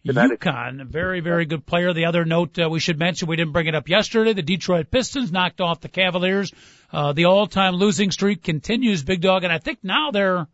[0.07, 0.83] UConn.
[0.83, 1.95] A very, very good player.
[1.95, 4.35] The other note uh, we should mention, we didn't bring it up yesterday.
[4.35, 6.53] The Detroit Pistons knocked off the Cavaliers.
[6.93, 10.47] Uh, the all-time losing streak continues, Big Dog, and I think now they're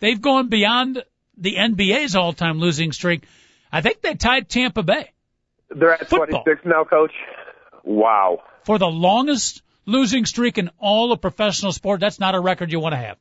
[0.00, 1.02] they've gone beyond
[1.38, 3.24] the NBA's all-time losing streak.
[3.72, 5.12] I think they tied Tampa Bay
[5.70, 6.42] They're at Football.
[6.44, 7.12] 26 now, Coach.
[7.84, 8.42] Wow.
[8.64, 12.00] for the longest losing streak in all of professional sport.
[12.00, 13.16] That's not a record you want to have.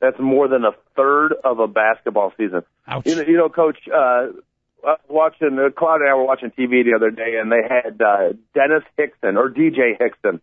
[0.00, 2.62] That's more than a third of a basketball season.
[2.86, 3.06] Ouch.
[3.06, 4.28] You know, you know Coach, uh, I
[4.82, 8.00] was watching, uh, Claude and I were watching TV the other day, and they had
[8.02, 10.40] uh, Dennis Hickson, or DJ Hickson.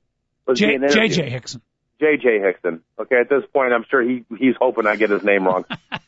[0.48, 0.78] Was J-.
[0.78, 1.62] JJ Hickson.
[2.02, 2.82] JJ Hickson.
[3.00, 5.66] Okay, at this point, I'm sure he he's hoping I get his name wrong.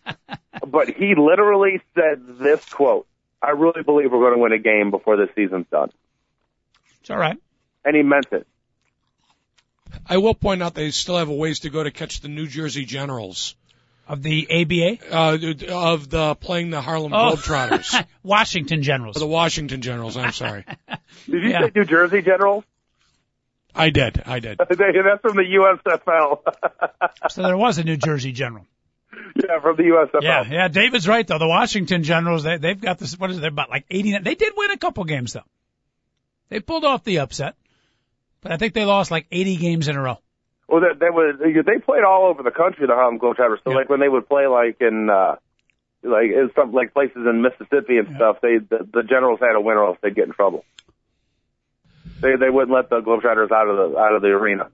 [0.68, 3.06] but he literally said this quote:
[3.42, 5.92] "I really believe we're going to win a game before the season's done,"
[7.02, 7.38] It's all right.
[7.86, 8.48] and he meant it.
[10.06, 12.48] I will point out they still have a ways to go to catch the New
[12.48, 13.56] Jersey Generals
[14.08, 15.16] Of the ABA?
[15.16, 15.38] uh,
[15.92, 17.36] of the playing the Harlem Oh.
[17.36, 18.06] Globetrotters.
[18.24, 19.16] Washington Generals.
[19.16, 20.18] the Washington Generals.
[20.18, 20.66] I'm sorry.
[21.30, 21.62] Did you Yeah.
[21.66, 22.64] say New Jersey Generals?
[23.76, 24.22] I did.
[24.26, 24.58] I did.
[24.70, 24.72] That's
[25.22, 25.44] from the
[25.88, 26.40] USFL.
[27.32, 28.68] So there was a New Jersey General.
[29.36, 30.22] yeah, from the USFL.
[30.22, 30.68] Yeah, yeah.
[30.68, 31.40] David's right though.
[31.40, 33.18] The Washington Generals, they they've got this.
[33.18, 33.42] What is it?
[33.42, 34.16] They're about like eighty.
[34.18, 35.44] They did win a couple games though.
[36.50, 37.56] They pulled off the upset,
[38.44, 40.18] but I think they lost like eighty games in a row.
[40.68, 43.58] Well, they, they would they played all over the country, the Harlem Globetrotters.
[43.64, 43.78] So Yeah.
[43.78, 45.36] like when they would play like in uh
[46.04, 49.62] like in some like places in Mississippi and stuff, they the, the Generals had a
[49.62, 50.66] win or else they'd get in trouble.
[52.22, 54.70] They they wouldn't let the Globetrotters out of the out of the arena.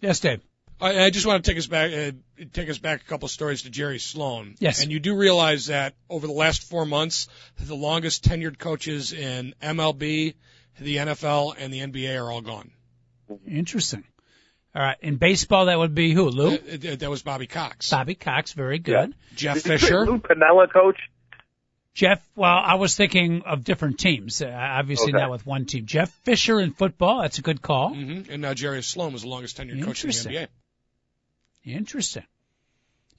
[0.00, 0.40] Yes, Dave.
[0.80, 2.10] I, I just want to take us back, uh,
[2.52, 4.56] take us back a couple stories to Jerry Sloan.
[4.58, 4.82] Yes.
[4.82, 7.28] And you do realize that over the last four months,
[7.60, 10.34] the longest tenured coaches in MLB,
[10.80, 12.72] the NFL, and the NBA are all gone.
[13.46, 14.04] Interesting.
[14.74, 14.96] All right.
[15.02, 16.28] In baseball, that would be who?
[16.30, 16.52] Lou.
[16.52, 18.52] Uh, uh, that was Bobby Cox, Bobby Cox.
[18.52, 19.14] Very good.
[19.36, 20.06] Jeff Did you say Fisher.
[20.06, 20.98] Lou Piniella, coach.
[21.94, 22.26] Jeff.
[22.34, 24.40] Well, I was thinking of different teams.
[24.40, 25.20] Uh, obviously Okay.
[25.20, 25.84] not with one team.
[25.84, 27.20] Jeff Fisher in football.
[27.20, 27.90] That's a good call.
[27.92, 30.32] hmm And now Jerry Sloan was the longest tenured coach in the Interesting.
[30.32, 30.48] NBA.
[31.64, 32.24] Interesting.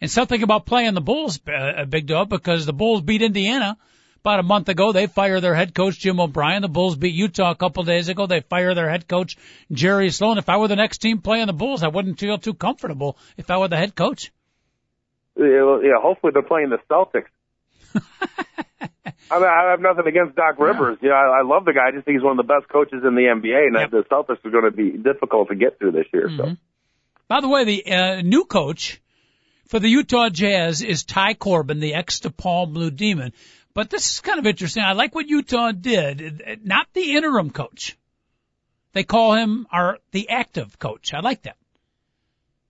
[0.01, 3.77] And something about playing the Bulls, uh, big dog, because the Bulls beat Indiana
[4.23, 4.93] about a month ago.
[4.93, 6.61] They fired their head coach, Jim O'Brien.
[6.61, 8.25] The Bulls beat Utah a couple days ago.
[8.25, 9.37] They fired their head coach,
[9.69, 10.37] Jerry Sloan.
[10.37, 13.51] If I were the next team playing the Bulls, I wouldn't feel too comfortable if
[13.51, 14.31] I were the head coach.
[15.35, 17.27] Yeah, yeah, hopefully they're playing the Celtics.
[19.29, 20.99] I mean, I have nothing against Doc Rivers.
[21.01, 21.87] You know, I, I love the guy.
[21.87, 23.91] I just think he's one of the best coaches in the NBA, and Yep.
[23.91, 26.29] the Celtics are going to be difficult to get through this year.
[26.37, 26.55] So.
[27.27, 29.01] By the way, the uh, new coach
[29.67, 33.33] for the Utah Jazz is Ty Corbin, the ex-DePaul Blue Demon.
[33.73, 34.83] But this is kind of interesting.
[34.83, 36.61] I like what Utah did.
[36.63, 37.97] Not the interim coach.
[38.93, 41.13] They call him our the active coach.
[41.13, 41.57] I like that.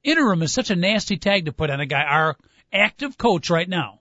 [0.03, 2.03] Interim is such a nasty tag to put on a guy.
[2.03, 2.37] Our
[2.71, 3.99] active coach right now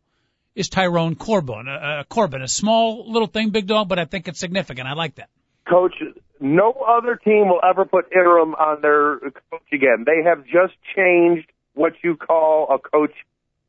[0.55, 1.69] is Tyrone Corbin.
[1.69, 4.87] Uh, uh, Corbin, a small little thing, big dog, but I think it's significant.
[4.87, 5.29] I like that.
[5.69, 5.95] Coach,
[6.41, 9.19] no other team will ever put interim on their
[9.51, 10.05] coach again.
[10.07, 13.13] They have just changed what you call a coach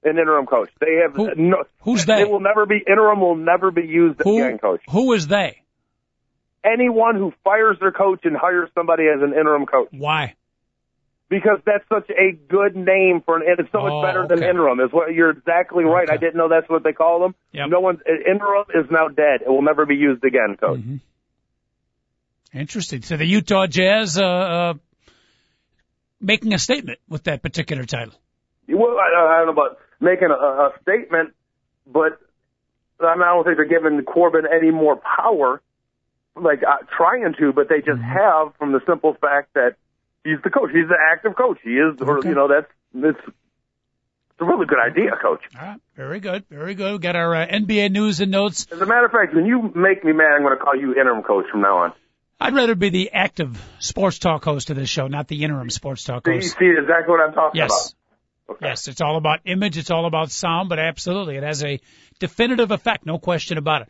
[0.06, 0.70] An interim coach.
[0.80, 1.64] They have Who- no.
[1.80, 2.22] who's they?
[2.22, 3.22] It will never be interim.
[3.22, 4.82] Will never be used Who, again, coach.
[4.90, 5.62] who is they?
[6.66, 10.36] Anyone who fires their coach and hires somebody as an interim coach Why?
[11.30, 13.44] because that's such a good name for an.
[13.58, 14.50] It's so much Oh, better than okay.
[14.50, 14.80] interim.
[14.80, 16.04] Is what you're exactly right.
[16.08, 16.14] Okay.
[16.14, 17.36] I didn't know that's what they call them.
[17.54, 17.70] Yep.
[17.70, 19.42] No one's interim is now dead.
[19.46, 20.80] It will never be used again, coach.
[20.80, 21.00] Mhm.
[22.54, 23.02] Interesting.
[23.02, 24.74] So the Utah Jazz uh, uh,
[26.22, 28.14] making a statement with that particular title.
[28.70, 31.34] Well, I, I don't know about making a, a statement,
[31.88, 32.20] but
[33.00, 35.62] I, mean, I don't think they're giving Corbin any more power,
[36.36, 38.04] like uh, trying to, but they just Mm-hmm.
[38.04, 39.76] have from the simple fact that
[40.24, 40.70] he's the coach.
[40.74, 41.58] He's the active coach.
[41.64, 45.42] He is, or you know, that's it's, it's a really good idea, coach.
[45.60, 45.80] All right.
[45.96, 46.46] Very good.
[46.50, 46.92] Very good.
[46.94, 48.68] We got our uh, NBA news and notes.
[48.72, 50.94] As a matter of fact, when you make me mad, I'm going to call you
[50.96, 51.94] interim coach from now on.
[52.40, 56.04] I'd rather be the active sports talk host of this show, not the interim sports
[56.04, 56.58] talk host.
[56.60, 57.70] see exactly what I'm talking Yes.
[57.70, 57.94] about?
[58.54, 58.68] Okay.
[58.68, 61.80] Yes, it's all about image, it's all about sound, but absolutely, it has a
[62.20, 63.90] definitive effect, no question about it.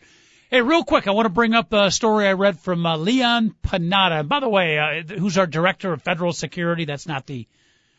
[0.50, 3.56] Hey, real quick, I want to bring up a story I read from uh, Leon
[3.64, 4.20] Panetta.
[4.20, 6.86] And by the way, uh, who's our director of federal security?
[6.86, 7.48] That's not the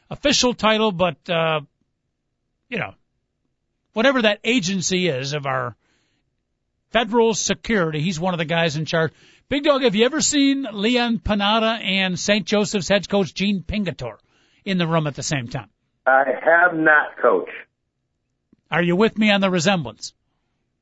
[0.08, 1.62] official title, but uh,
[2.68, 2.94] you know,
[3.92, 5.76] whatever that agency is of our
[6.90, 9.12] federal security, he's one of the guys in charge.
[9.48, 12.46] Big Dog, have you ever seen Leon Panetta and St.
[12.46, 14.18] Joseph's head coach Gene Pingatore
[14.64, 15.68] in the room at the same time?
[16.06, 17.48] I have not, coach.
[18.70, 20.12] Are you with me on the resemblance?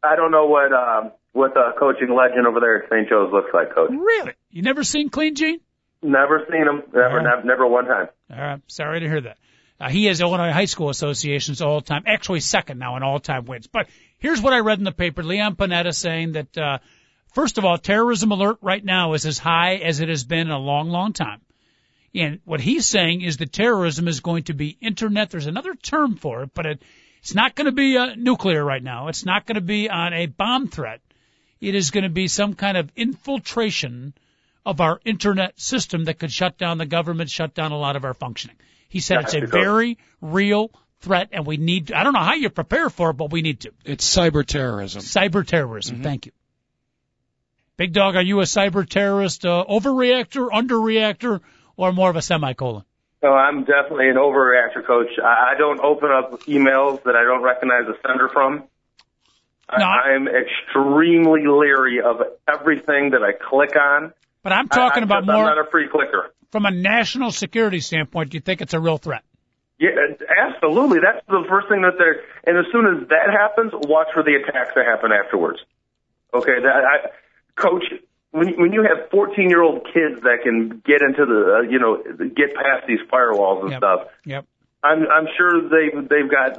[0.02, 3.08] I don't know what um, what the coaching legend over there at St.
[3.08, 3.90] Joe's looks like, coach.
[3.90, 4.32] Really?
[4.50, 5.60] You never seen Clean Gene?
[6.02, 6.82] Never seen him.
[6.92, 7.22] Never, Oh.
[7.22, 8.08] never, never one time.
[8.32, 9.38] All right, sorry to hear that.
[9.80, 13.66] Uh, he is Illinois High School Association's all-time, actually second now in all-time wins.
[13.66, 16.78] But here's what I read in the paper: Leon Panetta saying that uh,
[17.34, 20.50] first of all, terrorism alert right now is as high as it has been in
[20.50, 21.40] a long, long time.
[22.14, 25.30] And what he's saying is that terrorism is going to be internet.
[25.30, 26.82] There's another term for it, but it,
[27.20, 29.08] it's not going to be uh, nuclear right now.
[29.08, 31.00] It's not going to be on a bomb threat.
[31.60, 34.14] It is going to be some kind of infiltration
[34.66, 38.04] of our internet system that could shut down the government, shut down a lot of
[38.04, 38.56] our functioning.
[38.88, 41.88] He said it's a Gotcha, very real threat, and we need.
[41.88, 43.72] To, I don't know how you prepare for it, but we need to.
[43.84, 45.02] It's cyber terrorism.
[45.02, 46.02] Cyber terrorism.
[46.02, 46.32] Thank you.
[47.76, 51.40] Big dog, are you a cyber terrorist uh, overreactor, underreactor,
[51.76, 52.84] or more of a semicolon?
[53.22, 55.08] No, I'm definitely an overreactor, coach.
[55.22, 58.64] I, I don't open up emails that I don't recognize the sender from.
[59.78, 64.12] No, I'm extremely leery of everything that I click on.
[64.42, 66.34] But I'm talking I about more I'm not a free clicker.
[66.50, 68.30] from a national security standpoint.
[68.30, 69.22] Do you think it's a real threat?
[69.78, 69.90] Yeah,
[70.36, 70.98] absolutely.
[70.98, 72.20] That's the first thing that they're.
[72.44, 75.60] And as soon as that happens, watch for the attacks that happen afterwards.
[76.34, 77.08] Okay, that I,
[77.56, 77.84] coach.
[78.32, 81.60] When you- when you have 14 year old kids that can get into the uh,
[81.62, 82.02] you know
[82.34, 83.78] get past these firewalls and Yep.
[83.80, 84.44] stuff, Yep.
[84.82, 86.58] I'm I'm sure they've they've got.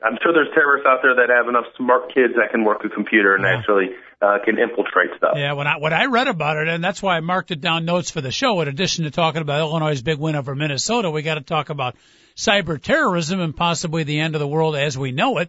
[0.00, 2.88] I'm sure there's terrorists out there that have enough smart kids that can work a
[2.88, 3.58] computer and Yeah.
[3.58, 3.90] actually
[4.22, 5.34] uh, can infiltrate stuff.
[5.36, 7.84] Yeah, when I when I read about it, and that's why I marked it down
[7.84, 8.60] notes for the show.
[8.60, 11.96] In addition to talking about Illinois' big win over Minnesota, we got to talk about
[12.36, 15.48] cyber terrorism and possibly the end of the world as we know it.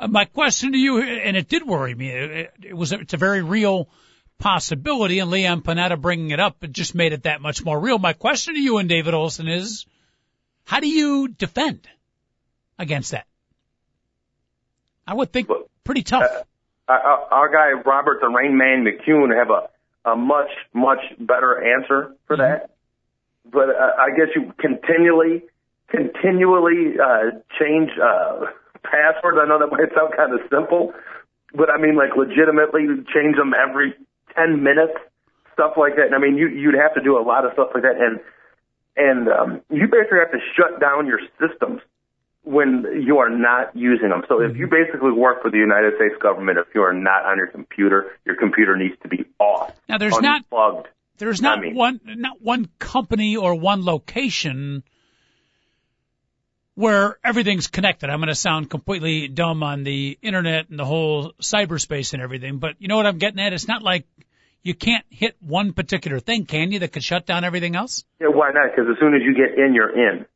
[0.00, 2.08] Uh, my question to you, and it did worry me.
[2.08, 3.88] It, it was it's a very real
[4.38, 7.98] possibility, and Leon Panetta bringing it up, it just made it that much more real.
[7.98, 9.84] My question to you and David Olson is,
[10.64, 11.86] how do you defend
[12.78, 13.26] against that?
[15.06, 15.48] I would think
[15.84, 16.30] pretty tough.
[16.88, 19.68] Our, our our guy Robert the Rain Man McCune have a
[20.10, 22.42] a much much better answer for Mm-hmm.
[22.42, 22.70] that.
[23.52, 25.42] But uh, I guess you continually
[25.90, 28.46] continually uh, change uh,
[28.82, 29.38] passwords.
[29.40, 30.92] I know that might sound kind of simple,
[31.54, 33.94] but I mean like legitimately change them every
[34.34, 34.96] ten minutes,
[35.52, 36.06] stuff like that.
[36.06, 38.20] And I mean you you'd have to do a lot of stuff like that, and
[38.96, 41.80] and um, you basically have to shut down your systems
[42.42, 44.22] when you are not using them.
[44.28, 47.36] So if you basically work for the United States government, if you are not on
[47.36, 49.72] your computer, your computer needs to be off.
[49.88, 50.88] Now, there's not- unplugged.
[51.18, 54.82] There's not I mean- one not one company or one location
[56.74, 58.10] where everything's connected.
[58.10, 62.58] I'm going to sound completely dumb on the internet and the whole cyberspace and everything,
[62.58, 63.52] but you know what I'm getting at?
[63.52, 64.06] It's not like
[64.62, 68.04] you can't hit one particular thing, can you, that could shut down everything else?
[68.20, 68.70] Yeah, why not?
[68.70, 70.26] Because as soon as you get in, you're in.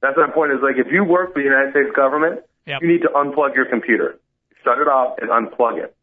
[0.00, 0.52] That's my point.
[0.52, 2.82] Is like if you work for the United States government, Yep.
[2.82, 4.20] you need to unplug your computer,
[4.62, 5.96] shut it off, and unplug it.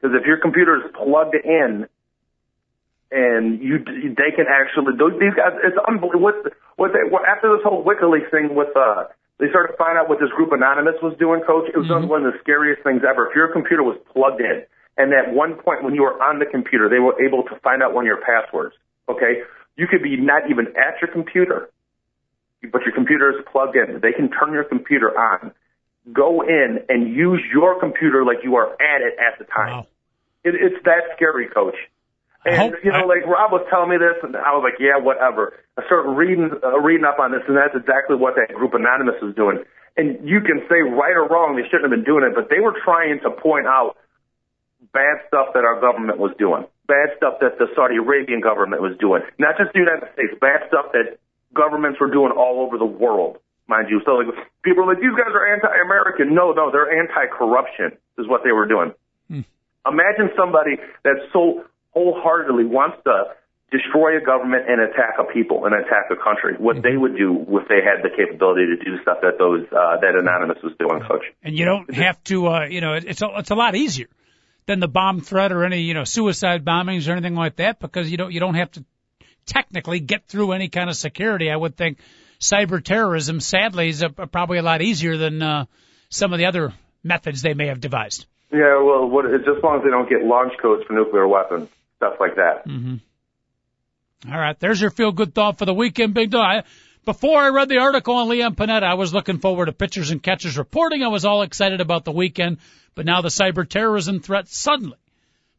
[0.00, 1.88] Because if your computer is plugged in,
[3.10, 6.36] and you they can actually those- these guys it's unbelievable what
[6.76, 9.04] what they what, after this whole WikiLeaks thing with uh
[9.40, 11.64] they started to find out what this group Anonymous was doing, Coach.
[11.72, 13.26] It was one of the scariest things ever.
[13.26, 14.64] If your computer was plugged in,
[14.98, 17.82] and at one point when you were on the computer, they were able to find
[17.82, 18.76] out one of your passwords.
[19.08, 19.40] Okay,
[19.76, 21.70] you could be not even at your computer,
[22.70, 24.00] but your computer is plugged in.
[24.00, 25.52] They can turn your computer on,
[26.12, 29.72] go in and use your computer like you are at it at the time.
[29.72, 29.86] Wow.
[30.44, 31.76] It, it's that scary, coach.
[32.44, 34.80] And hope- you know, I- like Rob was telling me this, and I was like,
[34.80, 35.52] yeah, whatever.
[35.76, 39.20] I started reading uh, reading up on this, and that's exactly what that group Anonymous
[39.20, 39.64] was doing.
[39.96, 42.60] And you can say right or wrong, they shouldn't have been doing it, but they
[42.60, 43.96] were trying to point out
[44.92, 48.96] bad stuff that our government was doing, bad stuff that the Saudi Arabian government was
[48.98, 51.18] doing, not just the United States, bad stuff that
[51.52, 53.38] governments were doing all over the world,
[53.68, 54.00] mind you.
[54.06, 54.32] So like
[54.62, 56.34] people are like, these guys are anti-American.
[56.34, 58.94] No, no, they're anti-corruption is what they were doing.
[59.86, 63.34] Imagine somebody that so wholeheartedly wants to
[63.70, 66.54] destroy a government and attack a people and attack a country.
[66.58, 69.98] What they would do if they had the capability to do stuff that those uh,
[70.00, 71.24] that Anonymous was doing, Coach.
[71.42, 74.08] and you don't have to, uh, you know, it's a, it's a lot easier
[74.66, 78.10] than the bomb threat or any, you know, suicide bombings or anything like that because
[78.10, 78.84] you don't, you don't have to
[79.46, 81.50] technically get through any kind of security.
[81.50, 81.98] I would think
[82.40, 85.66] cyber terrorism, sadly, is a, probably a lot easier than uh,
[86.08, 86.72] some of the other
[87.02, 88.26] methods they may have devised.
[88.52, 91.68] Yeah, well, what, just as long as they don't get launch codes for nuclear weapons,
[92.00, 92.64] stuff like that.
[94.30, 96.44] All right, there's your feel good thought for the weekend, Big Dog.
[96.44, 96.62] I-
[97.06, 100.22] Before I read the article on Leon Panetta, I was looking forward to pitchers and
[100.22, 101.02] catchers reporting.
[101.02, 102.58] I was all excited about the weekend,
[102.94, 104.98] but now the cyber terrorism threat suddenly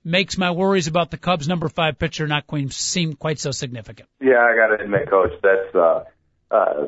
[0.04, 4.08] makes my worries about the Cubs' number five pitcher not quite seem quite so significant.
[4.20, 6.04] Yeah, I got to admit, Coach, that's uh,
[6.52, 6.88] uh,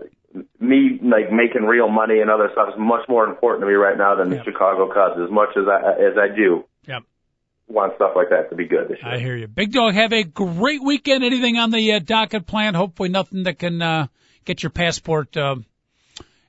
[0.59, 3.97] me like making real money and other stuff is much more important to me right
[3.97, 4.37] now than Yeah.
[4.37, 5.19] the Chicago Cubs.
[5.19, 7.03] As much as I as I do Yep.
[7.73, 9.13] Want stuff like that to be good this year.
[9.13, 9.47] I hear you.
[9.47, 11.23] Big Dog, have a great weekend.
[11.23, 12.75] Anything on the uh, docket plan?
[12.75, 14.07] Hopefully nothing that can uh,
[14.45, 15.55] get your passport uh,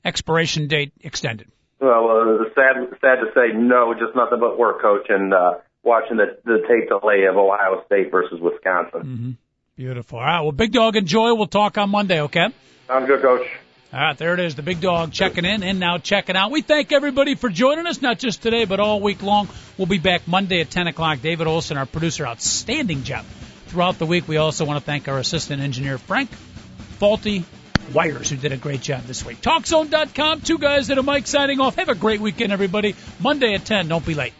[0.05, 1.49] expiration date extended.
[1.81, 6.19] Well, uh, sad sad to say, no, just nothing but work, Coach, and uh, watching
[6.19, 9.03] the the tape delay of Ohio State versus Wisconsin.
[9.03, 9.37] mhm
[9.77, 10.21] Beautiful.
[10.21, 10.41] All right.
[10.43, 11.35] Well, Big Dog, enjoy.
[11.35, 12.47] We'll talk on Monday, okay?
[12.87, 13.45] Sounds good, Coach.
[13.95, 14.57] All right, there it is.
[14.57, 16.51] The big dog checking in and now checking out.
[16.51, 19.49] We thank everybody for joining us, not just today, but all week long.
[19.79, 21.23] We'll be back Monday at 10 o'clock.
[21.23, 23.25] David Olson, our producer, outstanding job
[23.69, 24.27] throughout the week.
[24.27, 26.29] We also want to thank our assistant engineer, Frank
[26.99, 27.45] Faulty
[27.93, 29.41] Wires, who did a great job this week.
[29.41, 31.77] TalkZone.com, two guys that are mic signing off.
[31.77, 32.97] Have a great weekend, everybody.
[33.21, 33.87] Monday at 10.
[33.87, 34.33] Don't be late.